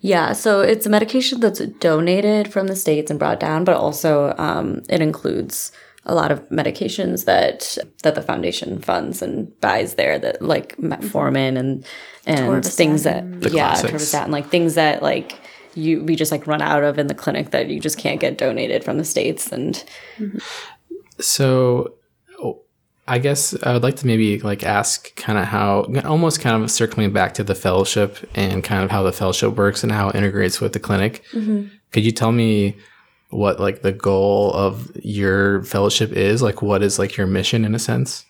[0.00, 4.34] yeah, so it's a medication that's donated from the States and brought down, but also
[4.38, 5.72] um, it includes
[6.06, 11.56] a lot of medications that that the foundation funds and buys there that like metformin
[11.62, 11.70] and
[12.26, 13.92] and things that The yeah classics.
[13.92, 15.30] torvastatin like things that like
[15.74, 18.36] you we just like run out of in the clinic that you just can't get
[18.36, 19.82] donated from the states and
[21.20, 21.46] So
[21.88, 21.98] oh,
[23.06, 26.70] I guess I would like to maybe like ask kind of how almost kind of
[26.70, 30.14] circling back to the fellowship and kind of how the fellowship works and how it
[30.14, 31.22] integrates with the clinic.
[31.32, 31.68] Mm-hmm.
[31.92, 32.76] Could you tell me
[33.28, 36.40] what like the goal of your fellowship is?
[36.40, 38.24] Like what is like your mission in a sense?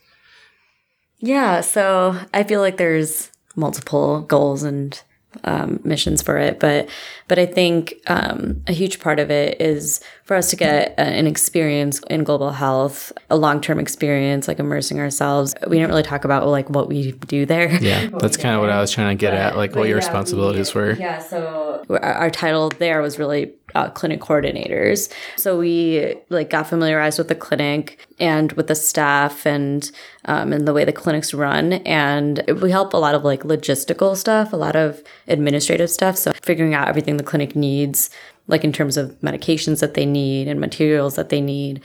[1.19, 5.01] Yeah, so I feel like there's multiple goals and
[5.45, 6.89] um, missions for it, but
[7.27, 11.27] but I think um, a huge part of it is for us to get an
[11.27, 15.55] experience in global health, a long term experience, like immersing ourselves.
[15.67, 17.71] We didn't really talk about like what we do there.
[17.83, 20.75] Yeah, that's kind of what I was trying to get at, like what your responsibilities
[20.75, 20.93] were.
[20.93, 25.13] Yeah, so our, our title there was really uh, clinic coordinators.
[25.37, 29.91] So we like got familiarized with the clinic and with the staff and
[30.27, 34.17] um, and the way the clinics run, and we help a lot of like logistical
[34.17, 36.17] stuff, a lot of administrative stuff.
[36.17, 38.11] So figuring out everything the clinic needs.
[38.47, 41.81] Like in terms of medications that they need and materials that they need,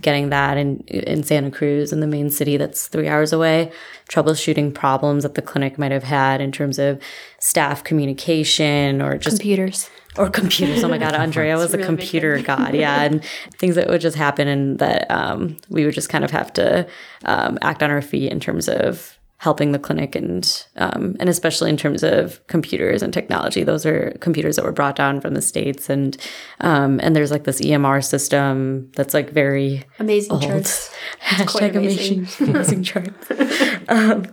[0.00, 3.72] getting that in in Santa Cruz in the main city that's three hours away,
[4.08, 7.02] troubleshooting problems that the clinic might have had in terms of
[7.40, 9.90] staff communication or just Computers.
[10.18, 10.82] Or computers.
[10.84, 12.74] Oh my God, Andrea was a computer god.
[12.74, 13.24] Yeah, and
[13.58, 16.86] things that would just happen and that um, we would just kind of have to
[17.24, 21.70] um, act on our feet in terms of helping the clinic and um, and especially
[21.70, 23.62] in terms of computers and technology.
[23.62, 26.16] Those are computers that were brought down from the states and
[26.60, 30.42] um, and there's like this EMR system that's like very Amazing old.
[30.42, 30.92] charts.
[31.22, 32.18] Hashtag amazing.
[32.18, 33.30] amazing, amazing charts.
[33.88, 34.24] um,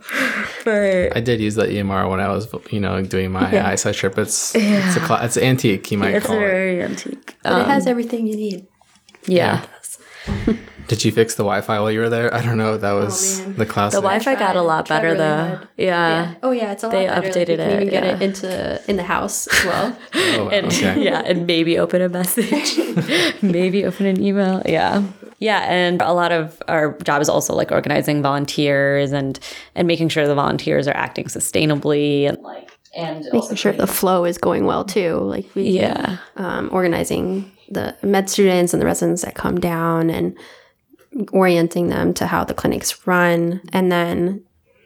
[0.66, 4.18] but I did use that EMR when I was, you know, doing my ISI trip.
[4.18, 6.42] It's it's a cla- it's antique, you might it's call it.
[6.42, 7.38] It's very antique.
[7.44, 8.68] But it has um, everything you need.
[9.26, 9.66] yeah.
[10.88, 12.32] Did you fix the Wi-Fi while you were there?
[12.32, 12.78] I don't know.
[12.78, 13.56] That oh, was man.
[13.56, 13.98] the classic.
[13.98, 15.48] The Wi-Fi got a lot better really though.
[15.48, 15.68] hard.
[15.78, 16.36] Yeah.
[16.44, 17.22] Oh yeah, it's a lot They better.
[17.22, 18.16] Like, updated you can it, even get yeah.
[18.16, 19.98] it into in the house as well.
[20.38, 21.02] Oh, and okay.
[21.02, 22.78] yeah, and maybe open a message,
[23.42, 24.62] maybe open an email.
[24.66, 25.04] Yeah,
[25.46, 29.40] yeah, and a lot of our job is also like organizing volunteers and
[29.76, 34.26] and making sure the volunteers are acting sustainably and like and Making sure the flow
[34.26, 35.20] is going well too.
[35.20, 40.36] Like we yeah, um, organizing the med students and the residents that come down and
[41.32, 43.62] orienting them to how the clinics run.
[43.72, 44.44] And then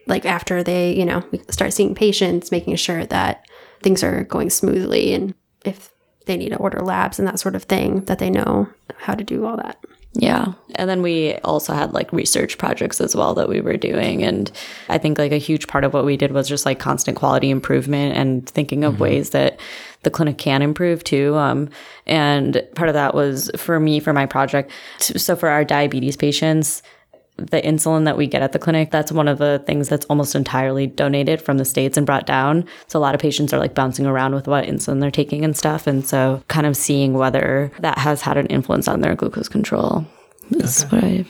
[0.08, 3.46] like after they you know we start seeing patients making sure that
[3.82, 5.94] things are going smoothly and if
[6.26, 8.68] they need to order labs and that sort of thing that they know
[8.98, 9.78] how to do all that
[10.14, 10.54] yeah.
[10.76, 14.52] And then we also had like research projects as well that we were doing, and
[14.88, 17.50] I think like a huge part of what we did was just like constant quality
[17.50, 19.60] improvement and thinking of ways that
[20.04, 21.36] the clinic can improve too.
[21.36, 21.70] Um,
[22.08, 24.72] and part of that was for me for my project.
[24.98, 26.82] So for our diabetes patients,
[27.40, 30.36] the insulin that we get at the clinic, that's one of the things that's almost
[30.36, 32.66] entirely donated from the States and brought down.
[32.88, 35.56] So a lot of patients are like bouncing around with what insulin they're taking and
[35.58, 35.88] stuff.
[35.88, 40.06] And so kind of seeing whether that has had an influence on their glucose control
[40.52, 41.26] is what I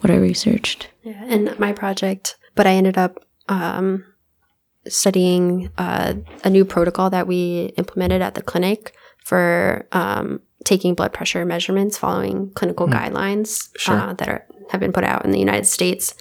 [0.00, 0.88] what I researched.
[1.02, 4.04] yeah and my project but i ended up um,
[4.86, 11.12] studying uh, a new protocol that we implemented at the clinic for um, taking blood
[11.12, 13.96] pressure measurements following clinical guidelines Sure.
[13.98, 16.14] uh, that are, have been put out in the United States.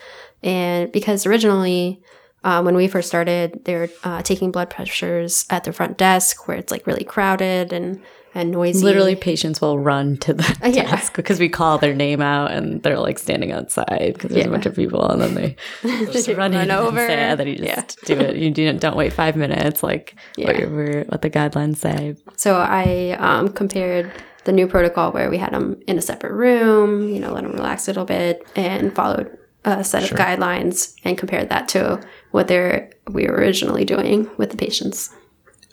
[0.43, 2.01] And because originally,
[2.43, 6.57] uh, when we first started, they're uh, taking blood pressures at the front desk where
[6.57, 8.01] it's like really crowded and,
[8.35, 8.83] and noisy.
[8.83, 10.89] Literally, patients will run to the yeah.
[10.91, 14.49] desk because we call their name out and they're like standing outside because there's a
[14.49, 15.55] bunch of people and then they
[16.11, 16.99] just run, run in over.
[16.99, 18.35] and, then you just do it.
[18.35, 20.65] You do, don't wait five minutes like what, Yeah.
[21.07, 22.17] what the guidelines say.
[22.35, 24.11] So I um, compared
[24.45, 27.53] the new protocol where we had them in a separate room, you know, let them
[27.53, 32.01] relax a little bit, and followed a set of guidelines and compared that to
[32.31, 35.13] what they're we were originally doing with the patients.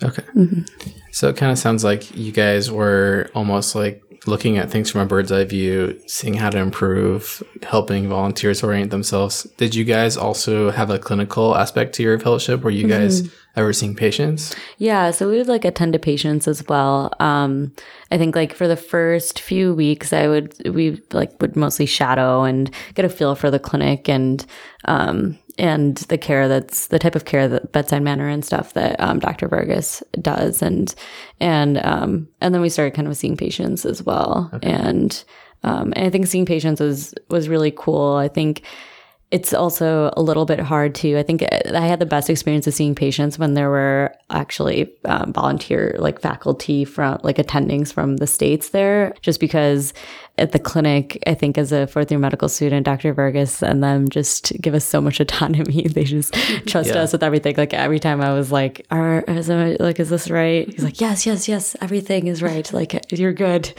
[0.02, 0.22] Okay.
[0.34, 0.62] Mm-hmm.
[1.12, 5.00] So it kind of sounds like you guys were almost like looking at things from
[5.00, 9.44] a bird's eye view, seeing how to improve, helping volunteers orient themselves.
[9.56, 12.62] Did you guys also have a clinical aspect to your fellowship?
[12.62, 13.02] Were you mm-hmm.
[13.02, 14.54] guys ever seeing patients?
[14.78, 17.12] Yeah, so we would like attend to patients as well.
[17.20, 17.72] Um,
[18.10, 22.42] I think like for the first few weeks, I would we like would mostly shadow
[22.42, 24.44] and get a feel for the clinic and
[24.84, 28.98] um, and the care that's the type of care that bedside manner and stuff that
[29.00, 29.46] um, Dr.
[29.48, 30.94] Vargas does, and
[31.40, 35.22] and um, and then we started kind of seeing patients as well, and
[35.62, 38.14] um, and I think seeing patients was was really cool.
[38.14, 38.62] I think
[39.30, 42.66] it's also a little bit hard to i think uh, i had the best experience
[42.66, 48.16] of seeing patients when there were actually um, volunteer like faculty from like attendings from
[48.18, 49.92] the states there just because
[50.38, 54.08] at the clinic i think as a fourth year medical student dr vargas and them
[54.08, 55.82] just give us so much autonomy.
[55.94, 56.32] They just
[56.66, 57.00] trust Yeah.
[57.02, 57.56] us with everything.
[57.56, 60.66] Like every time i was like are is I, like is this right?
[60.72, 62.72] He's like yes yes yes everything is right.
[62.72, 63.72] Like you're good.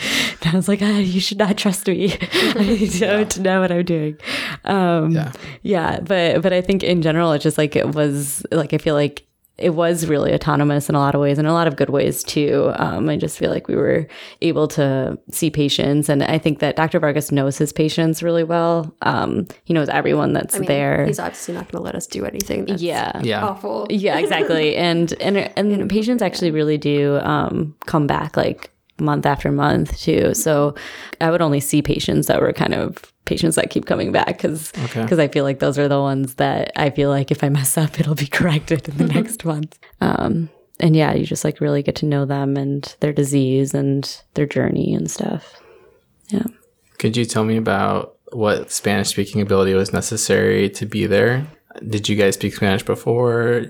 [0.44, 2.14] And i was like ah, you should not trust me.
[2.22, 4.18] I to, to know what i'm doing.
[4.66, 5.32] Um Yeah.
[5.64, 8.96] yeah, but but I think in general, it just like it was like I feel
[8.96, 9.26] like
[9.58, 12.24] it was really autonomous in a lot of ways, in a lot of good ways
[12.24, 12.72] too.
[12.76, 14.08] Um, I just feel like we were
[14.42, 17.00] able to see patients, and I think that Dr.
[17.00, 18.96] Vargas knows his patients really well.
[19.04, 21.06] Um, he knows everyone that's I mean, there.
[21.06, 22.66] he's obviously not going to let us do anything.
[22.66, 23.46] That's yeah, Yeah.
[23.46, 23.86] awful.
[23.90, 24.76] yeah, exactly.
[24.78, 30.34] and and and patients actually really do um, come back like month after month too.
[30.34, 30.76] So
[31.20, 34.72] I would only see patients that were kind of patients that keep coming back because
[34.96, 35.22] Okay.
[35.24, 38.00] I feel like those are the ones that I feel like if I mess up,
[38.00, 39.78] it'll be corrected in the next month.
[40.00, 44.22] Um, and yeah, you just like really get to know them and their disease and
[44.34, 45.62] their journey and stuff.
[46.30, 46.46] Yeah.
[46.98, 51.46] Could you tell me about what Spanish speaking ability was necessary to be there?
[51.88, 53.66] Did you guys speak Spanish before?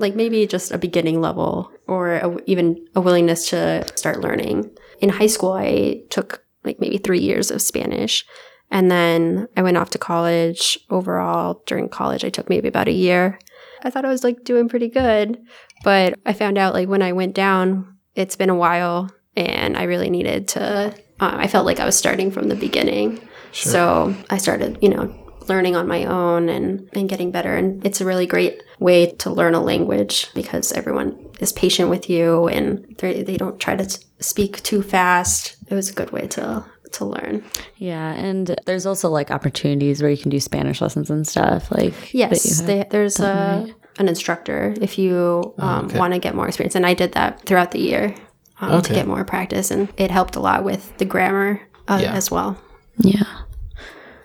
[0.00, 4.70] Like maybe just a beginning level or a, even a willingness to start learning.
[5.00, 8.24] In high school, I took like maybe three years of Spanish.
[8.70, 10.78] And then I went off to college.
[10.90, 13.38] Overall, during college, I took maybe about a year.
[13.82, 15.38] I thought I was like doing pretty good.
[15.82, 19.84] But I found out like when I went down, it's been a while and I
[19.84, 23.20] really needed to, uh, I felt like I was starting from the beginning.
[23.52, 25.12] So I started, you know,
[25.48, 27.54] learning on my own and, and getting better.
[27.56, 32.08] And it's a really great way to learn a language because everyone is patient with
[32.10, 35.56] you and they they don't try to speak too fast.
[35.68, 37.44] It was a good way to to learn.
[37.76, 38.12] Yeah.
[38.12, 41.70] And there's also like opportunities where you can do Spanish lessons and stuff.
[41.70, 45.98] Like, Yes, they, there's a, an instructor if you um, okay.
[45.98, 46.74] want to get more experience.
[46.74, 48.14] And I did that throughout the year
[48.60, 48.88] um, Okay.
[48.88, 49.70] to get more practice.
[49.70, 52.12] And it helped a lot with the grammar uh, Yeah.
[52.12, 52.60] as well.
[52.98, 53.22] yeah.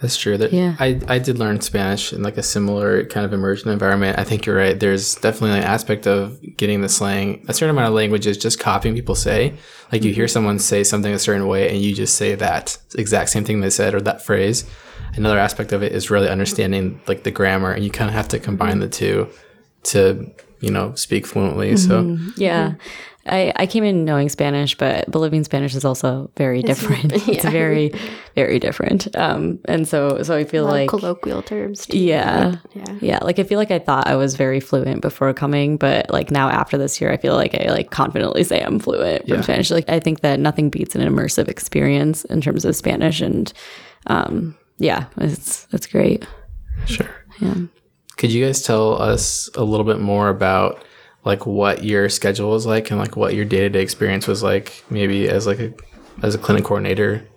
[0.02, 0.38] That's true.
[0.38, 0.76] That, Yeah.
[0.80, 4.20] I, I did learn Spanish in like a similar kind of immersion environment.
[4.20, 4.80] I think you're right.
[4.80, 7.46] There's definitely an aspect of getting the slang.
[7.48, 9.56] A certain amount of language is just copying people say.
[9.92, 10.32] Like you hear mm-hmm.
[10.32, 13.70] someone say something a certain way and you just say that exact same thing they
[13.70, 14.70] said or that phrase.
[15.16, 18.28] Another aspect of it is really understanding like the grammar and you kind of have
[18.30, 18.82] to combine mm-hmm.
[18.82, 19.30] the two
[19.84, 21.78] to, you know, speak fluently.
[21.78, 22.30] So mm-hmm.
[22.36, 22.74] Yeah.
[23.28, 27.12] I, I came in knowing Spanish, but Bolivian Spanish is also very different.
[27.28, 27.92] It's very,
[28.36, 29.16] very different.
[29.18, 31.88] Um, and so, so I A feel lot like, of colloquial terms.
[31.88, 31.98] Too.
[31.98, 32.96] yeah, Yeah.
[33.02, 33.20] yeah.
[33.24, 36.50] Like I feel like I thought I was very fluent before coming, but like now
[36.50, 39.42] after this year, I feel like I like confidently say I'm fluent from Yeah.
[39.42, 39.72] Spanish.
[39.72, 43.52] Like I think that nothing beats an immersive experience in terms of Spanish, and
[44.08, 46.28] um, yeah, it's it's great.
[46.86, 47.10] sure.
[47.40, 47.56] Yeah.
[48.18, 50.84] Could you guys tell us a little bit more about
[51.26, 54.44] like what your schedule was like and like what your day to day experience was
[54.44, 55.74] like, maybe as like a
[56.24, 57.28] as a clinic coordinator?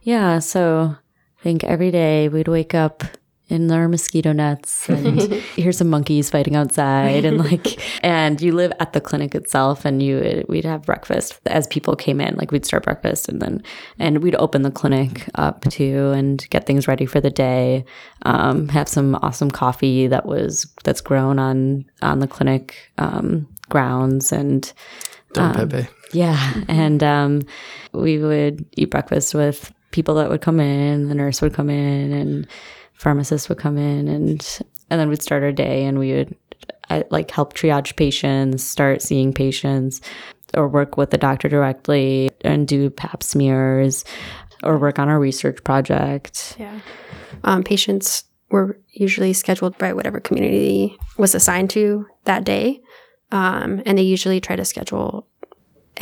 [0.00, 0.96] Yeah, so
[1.38, 3.04] I think every day we'd wake up
[3.52, 5.20] in our mosquito nets and
[5.54, 10.02] hear's some monkeys fighting outside and like and you live at the clinic itself and
[10.02, 13.62] you we'd have breakfast as people came in like we'd start breakfast and then
[13.98, 17.84] and we'd open the clinic up too and get things ready for the day
[18.22, 24.32] um, have some awesome coffee that was that's grown on on the clinic um, grounds
[24.32, 24.72] and
[25.32, 25.88] Don Pepe.
[26.12, 26.54] Yeah.
[26.68, 27.42] And um,
[27.92, 32.12] we would eat breakfast with people that would come in, the nurse would come in,
[32.12, 32.46] and
[33.02, 34.58] pharmacist would come in, and
[34.90, 36.36] and then we'd start our day and we would
[37.10, 40.00] like help triage patients, start seeing patients,
[40.54, 44.04] or work with the doctor directly and do pap smears
[44.62, 46.56] or work on our research project.
[46.58, 46.80] Yeah.
[47.44, 52.80] Um, patients were usually scheduled by whatever community was assigned to that day.
[53.30, 55.26] Um, and they usually try to schedule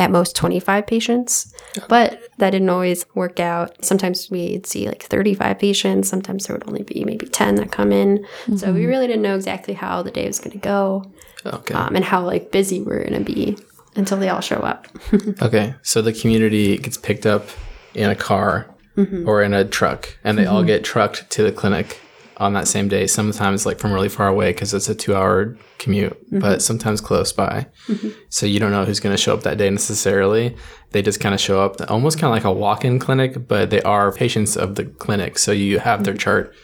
[0.01, 1.53] at most 25 patients,
[1.87, 3.85] but that didn't always work out.
[3.85, 7.93] Sometimes we'd see like 35 patients, sometimes there would only be maybe 10 that come
[7.93, 8.27] in.
[8.57, 8.89] So we mm-hmm.
[8.89, 11.13] really didn't know exactly how the day was going to go
[11.45, 11.75] Okay.
[11.75, 13.59] um, and how like busy we are going to be
[13.95, 14.89] until they all show up.
[15.43, 17.49] Okay, so the community gets picked up
[17.95, 19.29] in a car mm-hmm.
[19.29, 20.69] or in a truck, and they all mm-hmm.
[20.69, 22.01] get trucked to the clinic
[22.41, 23.07] on that same day.
[23.07, 26.59] Sometimes, like from really far away, because it's a two-hour commute, but mm-hmm.
[26.59, 27.67] sometimes close by.
[27.87, 28.09] Mm-hmm.
[28.31, 30.57] So you don't know who's going to show up that day necessarily.
[30.91, 33.83] They just kind of show up, almost kind of like a walk-in clinic, but they
[33.83, 35.39] are patients of the clinic.
[35.39, 36.19] So you have their mm-hmm.
[36.19, 36.55] chart.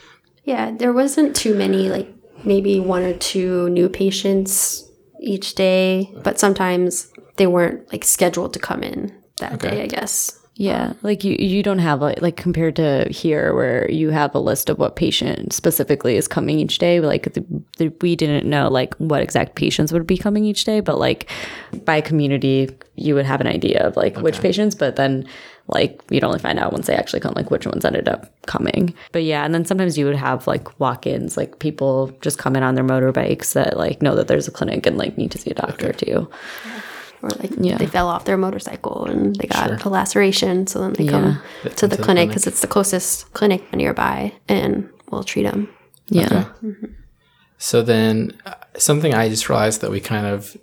[0.45, 2.09] Yeah, there wasn't too many, like
[2.45, 8.59] maybe one or two new patients each day, but sometimes they weren't like scheduled to
[8.59, 9.71] come in that Okay.
[9.71, 10.41] day, I guess.
[10.59, 14.39] Yeah, like you you don't have like like compared to here where you have a
[14.39, 16.99] list of what patient specifically is coming each day.
[17.01, 17.45] Like the,
[17.77, 21.31] the, we didn't know like what exact patients would be coming each day, but like
[21.85, 25.29] by community you would have an idea of like which patients, but then
[25.69, 28.95] like you'd only find out once they actually come like which ones ended up coming.
[29.13, 32.63] But yeah, and then sometimes you would have like walk-ins, like people just come in
[32.63, 35.51] on their motorbikes that like know that there's a clinic and like need to see
[35.51, 36.31] a doctor too.
[37.23, 37.79] Or like Yeah.
[37.79, 41.69] they fell off their motorcycle and they got a laceration, so then they come to
[41.69, 42.29] the to the clinic clinic.
[42.29, 45.69] because it's the closest clinic nearby, and we'll treat them.
[46.09, 46.45] Yeah.
[47.59, 50.57] So then, uh, something I just realized that we kind of,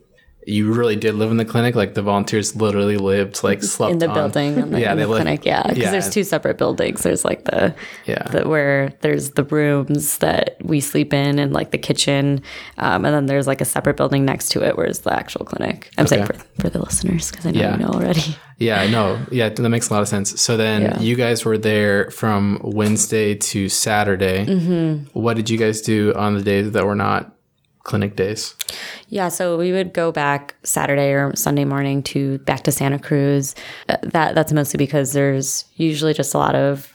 [0.47, 1.75] you really did live in the clinic.
[1.75, 5.03] Like the volunteers literally lived, like slept in the on- building and Yeah, in they
[5.03, 5.91] the live- clinic yeah because yeah.
[5.91, 7.73] there's two separate buildings there's like the
[8.05, 8.23] Yeah.
[8.29, 12.41] the, where there's the rooms that we sleep in and like the kitchen
[12.77, 15.45] um, and then there's like a separate building next to it where it's the actual
[15.45, 17.71] clinic i'm saying for, for the listeners because i know Yeah.
[17.77, 20.39] you know already Yeah, no, yeah, that makes a lot of sense.
[20.39, 20.99] So then Yeah.
[20.99, 24.45] you guys were there from Wednesday to Saturday.
[24.45, 25.19] Mm-hmm.
[25.19, 27.32] What did you guys do on the days that were not
[27.83, 28.55] clinic days?
[29.09, 33.55] Yeah, so we would go back Saturday or Sunday morning to back to Santa Cruz.
[33.89, 36.89] Uh, That that's mostly because there's usually just a lot of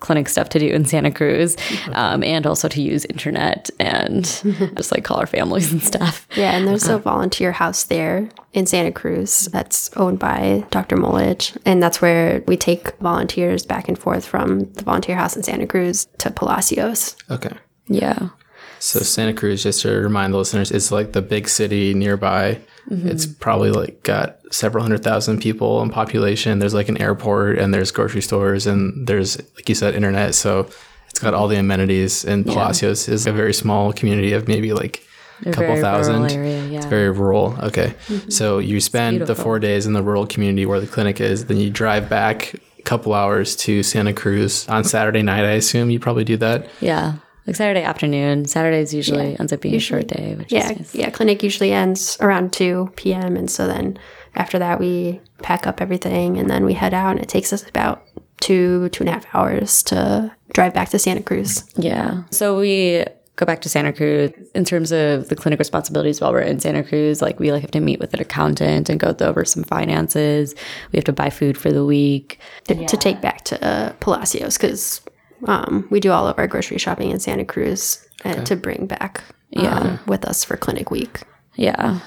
[0.00, 1.56] clinic stuff to do in Santa Cruz,
[1.92, 4.24] um, and also to use internet and
[4.76, 6.26] just like call our families and stuff.
[6.36, 10.96] Yeah, and there's a volunteer house there in Santa Cruz that's owned by Dr.
[10.96, 11.56] Molich.
[11.64, 15.66] And that's where we take volunteers back and forth from the volunteer house in Santa
[15.66, 17.16] Cruz to Palacios.
[17.30, 17.52] Okay.
[17.88, 18.30] Yeah,
[18.78, 22.60] So Santa Cruz, just to remind the listeners, is like the big city nearby.
[22.90, 23.08] Mm-hmm.
[23.08, 26.58] It's probably like got several hundred thousand people in population.
[26.60, 30.34] There's like an airport and there's grocery stores and there's like you said internet.
[30.34, 30.70] So
[31.10, 32.24] it's got all the amenities.
[32.24, 35.02] And Palacios is a very small community of maybe like
[35.44, 36.30] a couple thousand.
[36.30, 36.76] area, yeah.
[36.76, 37.56] It's very rural.
[37.62, 37.94] Okay.
[38.28, 41.46] So you spend the four days in the rural community where the clinic is.
[41.46, 45.44] Then you drive back a couple hours to Santa Cruz on Saturday night.
[45.44, 46.68] I assume you probably do that.
[46.80, 47.14] yeah.
[47.46, 48.44] Like Saturday afternoon.
[48.46, 50.94] Saturdays usually ends up being a short day, which Yeah, is nice.
[50.94, 51.10] yeah.
[51.10, 53.36] Clinic usually ends around 2 p.m.
[53.36, 53.98] And so then
[54.34, 57.12] after that, we pack up everything and then we head out.
[57.12, 58.02] And it takes us about
[58.40, 61.64] two, two and a half hours to drive back to Santa Cruz.
[61.76, 62.24] Yeah.
[62.30, 63.04] So we
[63.36, 66.82] go back to Santa Cruz in terms of the clinic responsibilities while we're in Santa
[66.82, 67.22] Cruz.
[67.22, 70.54] Like we like have to meet with an accountant and go over some finances.
[70.90, 72.40] We have to buy food for the week.
[72.64, 75.00] to, to take back to uh, Palacios because
[75.44, 79.22] um, we do all of our grocery shopping in Santa Cruz uh, to bring back
[79.56, 81.22] um, with us for clinic week.
[81.56, 82.00] Yeah.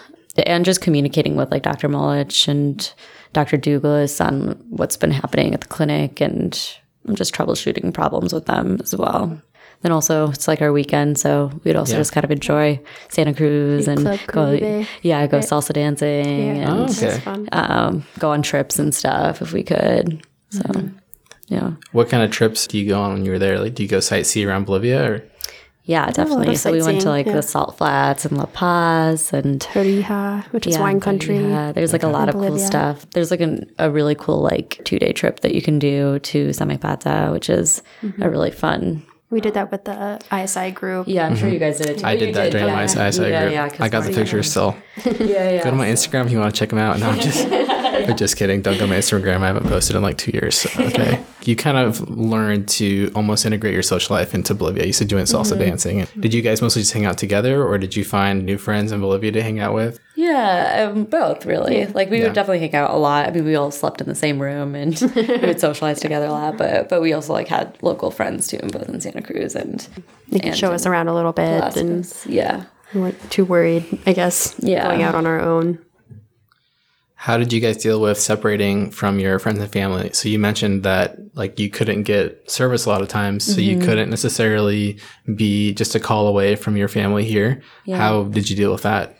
[0.45, 1.89] And just communicating with like Dr.
[1.89, 2.91] Molich and
[3.33, 3.57] Dr.
[3.57, 6.53] Douglas on what's been happening at the clinic and
[7.13, 9.41] just troubleshooting problems with them as well.
[9.81, 13.87] Then also it's like our weekend, so we'd also just kind of enjoy Santa Cruz
[13.87, 14.85] and Club go, Caribe.
[15.03, 16.69] yeah, go salsa dancing Yeah.
[16.69, 17.47] and Oh, okay.
[17.53, 20.21] Um, go on trips and stuff if we could.
[20.49, 20.61] So,
[21.49, 23.59] yeah, What kind of trips do you go on when you were there?
[23.59, 25.23] Like, do you go sightsee around Bolivia or?
[25.83, 26.55] yeah, definitely.
[26.55, 27.33] So we went to like yeah.
[27.33, 31.39] the Salt Flats and La Paz and Tarija, which is Yeah, wine country.
[31.39, 33.09] Yeah, there's like a lot of cool stuff.
[33.11, 36.49] There's like an, a really cool like two day trip that you can do to
[36.49, 38.21] Samaipata, which is Mm-hmm.
[38.21, 39.03] a really fun.
[39.31, 41.07] We did that with the ISI group.
[41.07, 42.05] Yeah, I'm sure you guys did it too.
[42.05, 43.11] I did that during my ISI yeah,
[43.43, 43.53] group.
[43.53, 44.75] yeah, 'cause I got the pictures still.
[45.05, 45.13] Yeah,
[45.51, 45.63] yeah.
[45.63, 46.99] Go to my Instagram if you want to check them out.
[46.99, 48.63] No, I'm just, I'm just kidding.
[48.63, 49.41] Don't go to my Instagram.
[49.41, 50.55] I haven't posted in like two years.
[50.61, 51.23] So, okay.
[51.43, 54.85] you kind of learned to almost integrate your social life into Bolivia.
[54.85, 55.59] You said doing salsa Mm-hmm.
[55.59, 56.07] dancing.
[56.19, 58.99] Did you guys mostly just hang out together or did you find new friends in
[58.99, 59.99] Bolivia to hang out with?
[60.19, 61.85] Yeah, um, both really.
[61.87, 62.25] Like we Yeah.
[62.25, 63.27] would definitely hang out a lot.
[63.27, 66.31] I mean, we all slept in the same room and we would socialize together a
[66.31, 66.57] lot.
[66.57, 69.79] But but we also like had local friends too, both in Santa Cruz and
[70.27, 72.65] They could and show us around a little bit and yeah.
[72.93, 74.83] we weren't too worried, I guess, Yeah.
[74.87, 75.79] going out on our own.
[77.15, 80.09] How did you guys deal with separating from your friends and family?
[80.13, 83.77] So you mentioned that like you couldn't get service a lot of times, so you
[83.77, 84.99] couldn't necessarily
[85.35, 87.61] be just a call away from your family here.
[87.91, 89.15] How did you deal with that?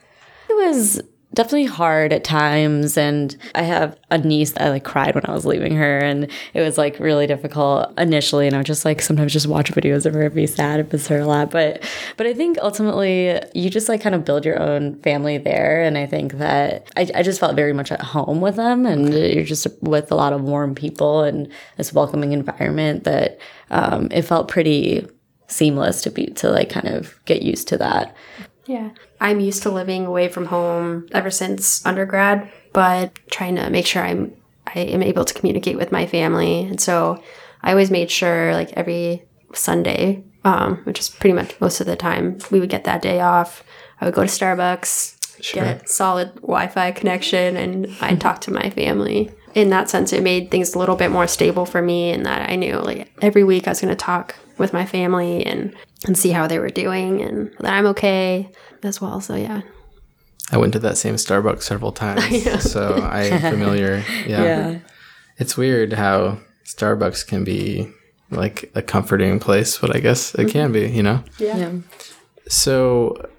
[1.31, 5.31] Definitely hard at times and I have a niece that I like cried when I
[5.31, 8.99] was leaving her and it was like really difficult initially and I would just like
[8.99, 11.51] sometimes just watch videos of her and be sad and miss her a lot.
[11.51, 15.83] But but I think ultimately you just like kind of build your own family there
[15.83, 19.13] and I think that I, I just felt very much at home with them and
[19.13, 21.47] you're just with a lot of warm people and
[21.77, 23.37] this welcoming environment that
[23.69, 25.07] um, it felt pretty
[25.47, 28.15] seamless to be to like kind of get used to that.
[28.65, 28.89] Yeah.
[29.21, 34.03] I'm used to living away from home ever since undergrad, but trying to make sure
[34.03, 34.35] I'm
[34.75, 36.61] I am able to communicate with my family.
[36.61, 37.21] And so
[37.61, 41.95] I always made sure like every Sunday, um, which is pretty much most of the
[41.95, 43.63] time, we would get that day off.
[43.99, 48.69] I would go to Starbucks, get a solid Wi-Fi connection, and I'd talk to my
[48.69, 49.31] family.
[49.55, 52.49] In that sense, it made things a little bit more stable for me, and that
[52.49, 56.17] I knew like every week I was going to talk with my family and and
[56.17, 58.49] see how they were doing, and that I'm okay
[58.83, 59.19] as well.
[59.21, 59.61] So yeah,
[60.51, 64.03] I went to that same Starbucks several times, so I'm familiar.
[64.27, 64.43] Yeah.
[64.43, 64.79] Yeah.
[65.37, 67.91] It's weird how Starbucks can be
[68.29, 71.23] like a comforting place, but I guess it can be, you know?
[71.37, 71.71] Yeah.
[72.47, 73.29] So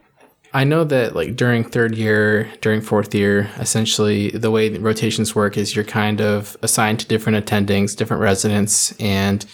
[0.53, 5.35] I know that like during third year, during fourth year, essentially the way that rotations
[5.35, 9.45] work is you're kind of assigned to different attendings, different residents, and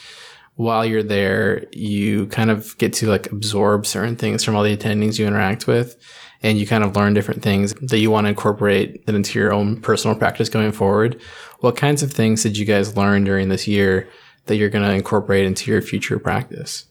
[0.57, 4.77] while you're there, you kind of get to like absorb certain things from all the
[4.77, 5.97] attendings you interact with.
[6.43, 9.81] And you kind of learn different things that you want to incorporate into your own
[9.81, 11.21] personal practice going forward.
[11.61, 14.09] What kinds of things did you guys learn during this year
[14.45, 16.85] that you're going to incorporate into your future practice?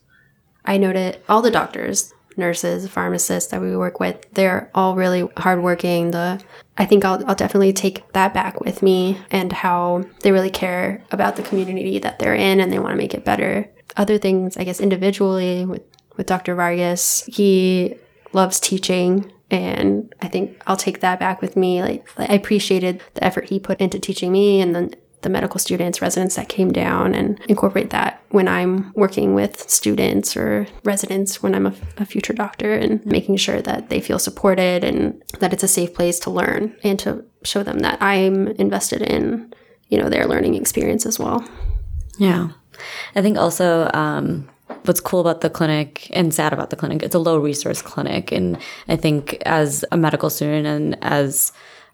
[0.65, 6.11] I noted all the doctors, nurses, pharmacists that we work with, they're all really hardworking.
[6.11, 6.43] The
[6.77, 11.03] I think I'll, I'll definitely take that back with me and how they really care
[11.11, 13.69] about the community that they're in and they want to make it better.
[13.97, 15.83] Other things, I guess, individually with,
[16.17, 16.55] with Dr.
[16.55, 17.95] Vargas, he
[18.33, 21.81] loves teaching and I think I'll take that back with me.
[21.81, 26.01] Like, I appreciated the effort he put into teaching me and then the medical students,
[26.01, 31.55] residents that came down and incorporate that when I'm working with students or residents when
[31.55, 35.63] I'm a, a future doctor and making sure that they feel supported and that it's
[35.63, 39.51] a safe place to learn and to show them that I'm invested in,
[39.89, 41.43] you know, their learning experience as well.
[42.19, 42.49] Yeah.
[43.15, 44.47] I think also um,
[44.83, 48.31] what's cool about the clinic and sad about the clinic, it's a low resource clinic.
[48.31, 51.51] And I think as a medical student and as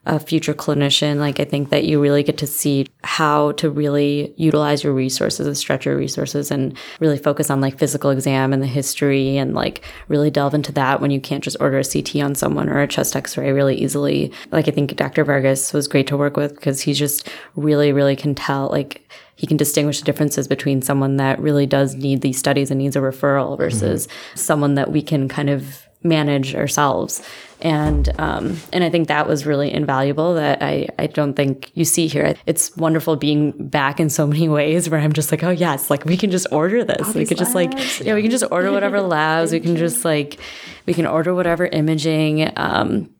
[0.07, 4.33] a future clinician, like I think that you really get to see how to really
[4.35, 8.63] utilize your resources and stretch your resources and really focus on like physical exam and
[8.63, 12.15] the history and like really delve into that when you can't just order a CT
[12.15, 14.31] on someone or a chest x-ray really easily.
[14.51, 15.23] Like I think Dr.
[15.23, 19.45] Vargas was great to work with because he's just really, really can tell like he
[19.45, 22.99] can distinguish the differences between someone that really does need these studies and needs a
[22.99, 24.37] referral versus mm-hmm.
[24.37, 27.21] someone that we can kind of manage ourselves.
[27.61, 31.85] And um, and I think that was really invaluable that I I don't think you
[31.85, 32.35] see here.
[32.47, 36.05] It's wonderful being back in so many ways where I'm just like oh yes like
[36.05, 37.13] we can just order this.
[37.13, 39.51] We could just like yeah we can just order whatever labs.
[39.51, 40.39] We can just like
[40.85, 42.51] we can order whatever imaging.
[42.57, 43.11] Um,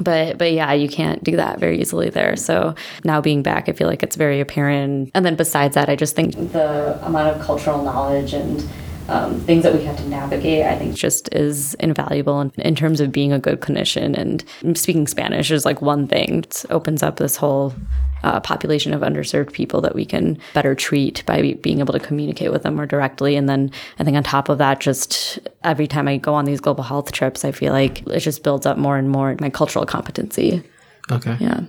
[0.00, 2.36] but but yeah you can't do that very easily there.
[2.36, 5.10] So now being back i feel like it's very apparent.
[5.12, 8.64] And then besides that i just think the amount of cultural knowledge and
[9.08, 13.00] um, things that we have to navigate i think just is invaluable in, in terms
[13.00, 14.44] of being a good clinician and
[14.78, 17.74] speaking spanish is like one thing it opens up this whole
[18.22, 22.00] uh, population of underserved people that we can better treat by be- being able to
[22.00, 23.36] communicate with them more directly.
[23.36, 26.60] And then I think on top of that, just every time I go on these
[26.60, 29.86] global health trips, I feel like it just builds up more and more my cultural
[29.86, 30.62] competency.
[31.10, 31.36] Okay.
[31.40, 31.60] Yeah.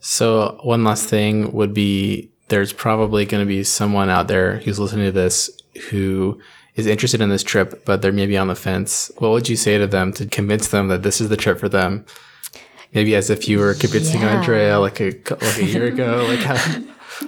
[0.00, 4.78] So, one last thing would be there's probably going to be someone out there who's
[4.78, 5.50] listening to this
[5.90, 6.40] who
[6.76, 9.10] is interested in this trip, but they're maybe on the fence.
[9.18, 11.68] What would you say to them to convince them that this is the trip for
[11.68, 12.04] them?
[12.94, 14.38] Maybe as if you were convincing Yeah.
[14.38, 16.54] Andrea like a like a year ago, like how,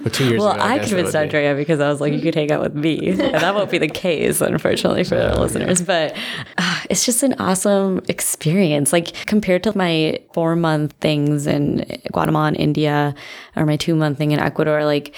[0.05, 0.45] or two years ago.
[0.45, 0.63] Well, ago.
[0.63, 1.23] I guess convinced would be.
[1.23, 3.09] Andrea because I was like, you could hang out with me.
[3.19, 5.81] And that won't be the case, unfortunately, for the listeners.
[5.81, 6.15] But
[6.57, 8.91] uh, it's just an awesome experience.
[8.91, 13.13] Like, compared to my four month things in Guatemala and India,
[13.55, 15.13] or my two month thing in Ecuador, like,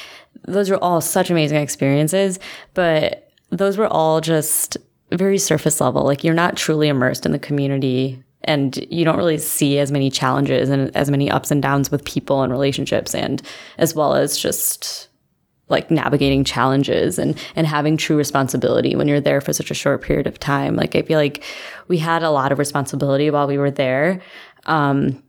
[0.45, 2.39] those were all such amazing experiences.
[2.73, 3.22] But
[3.57, 4.77] those were all just
[5.11, 6.03] very surface level.
[6.03, 10.09] Like, you're not truly immersed in the community and you don't really see as many
[10.09, 13.41] challenges and as many ups and downs with people and relationships and
[13.77, 15.07] as well as just
[15.69, 20.01] like navigating challenges and and having true responsibility when you're there for such a short
[20.01, 21.41] period of time like i feel like
[21.87, 24.21] we had a lot of responsibility while we were there
[24.65, 25.22] um,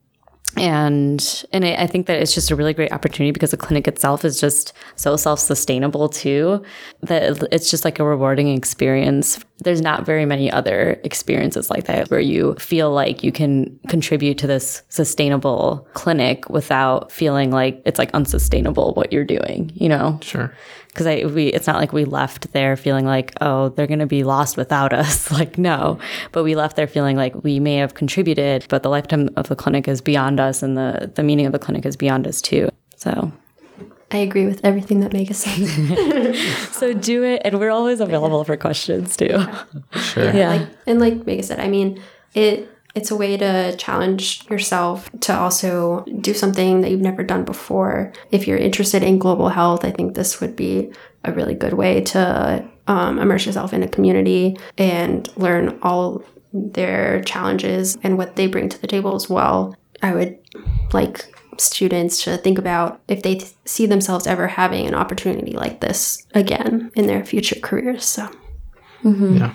[0.56, 4.24] and and I, think that it's just a really great opportunity because the clinic itself
[4.24, 6.62] is just so self-sustainable too
[7.02, 12.10] that it's just like a rewarding experience there's not very many other experiences like that
[12.10, 17.98] where you feel like you can contribute to this sustainable clinic without feeling like it's
[17.98, 20.54] like unsustainable what you're doing you know Sure.
[20.94, 24.22] Because I we it's not like we left there feeling like oh they're gonna be
[24.22, 25.30] lost without us.
[25.30, 25.98] Like no.
[26.32, 29.56] But we left there feeling like we may have contributed but the lifetime of the
[29.56, 32.70] clinic is beyond us and the the meaning of the clinic is beyond us too.
[32.96, 33.32] So.
[34.10, 36.36] I agree with everything that Mega said.
[36.72, 39.44] so do it and we're always available for questions too.
[39.92, 40.32] Sure.
[40.32, 40.50] yeah.
[40.50, 42.00] Like and like Mega said, I mean,
[42.34, 47.44] it it's a way to challenge yourself to also do something that you've never done
[47.44, 48.12] before.
[48.30, 50.92] If you're interested in global health, I think this would be
[51.24, 56.22] a really good way to um, immerse yourself in a community and learn all
[56.52, 59.76] their challenges and what they bring to the table as well.
[60.02, 60.38] I would
[60.92, 65.80] like students to think about if they th- see themselves ever having an opportunity like
[65.80, 68.04] this again in their future careers.
[68.04, 68.28] So.
[69.38, 69.54] Yeah.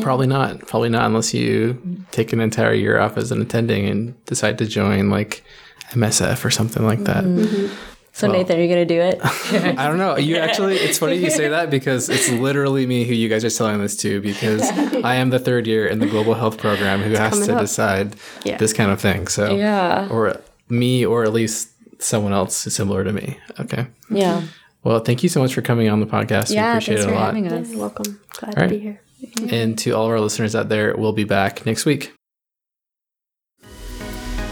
[0.00, 0.60] Probably not.
[0.66, 4.66] Probably not unless you take an entire year off as an attending and decide to
[4.66, 5.44] join like
[5.90, 7.24] MSF or something like that.
[7.24, 7.72] Mm-hmm.
[8.12, 9.18] so Nathan are you gonna do it
[9.78, 10.16] I don't know.
[10.16, 13.50] You actually, it's funny you say that because it's literally me who you guys are
[13.50, 14.62] telling this to because
[15.04, 17.60] I am the third year in the global health program who has to up.
[17.60, 18.56] decide Yeah.
[18.56, 19.28] this kind of thing.
[19.28, 20.08] So, Yeah.
[20.10, 21.70] or me, or at least
[22.02, 23.38] someone else similar to me.
[23.60, 23.86] Okay.
[24.10, 24.42] yeah
[24.82, 26.48] Well, thank you so much for coming on the podcast.
[26.50, 27.26] we yeah appreciate thanks it a for lot.
[27.26, 28.20] having Yeah, us you're welcome.
[28.30, 28.98] Glad All to be right.
[29.38, 29.48] Here.
[29.50, 32.12] And to all of our listeners out there, we'll be back next week.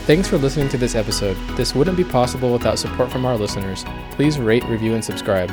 [0.05, 1.37] Thanks for listening to this episode.
[1.57, 3.85] This wouldn't be possible without support from our listeners.
[4.11, 5.51] Please rate, review, and subscribe.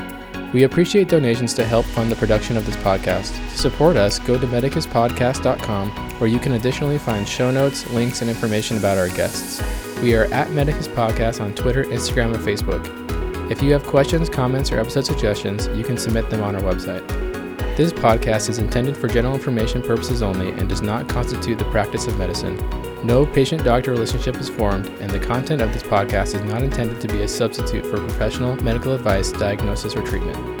[0.52, 3.32] We appreciate donations to help fund the production of this podcast.
[3.52, 8.28] To support us, go to medicuspodcast.com, where you can additionally find show notes, links, and
[8.28, 9.62] information about our guests.
[10.02, 13.50] We are at Medicus Podcast on Twitter, Instagram, and Facebook.
[13.52, 17.29] If you have questions, comments, or episode suggestions, you can submit them on our website.
[17.80, 22.06] This podcast is intended for general information purposes only and does not constitute the practice
[22.06, 22.58] of medicine.
[23.02, 27.00] No patient doctor relationship is formed, and the content of this podcast is not intended
[27.00, 30.59] to be a substitute for professional medical advice, diagnosis, or treatment.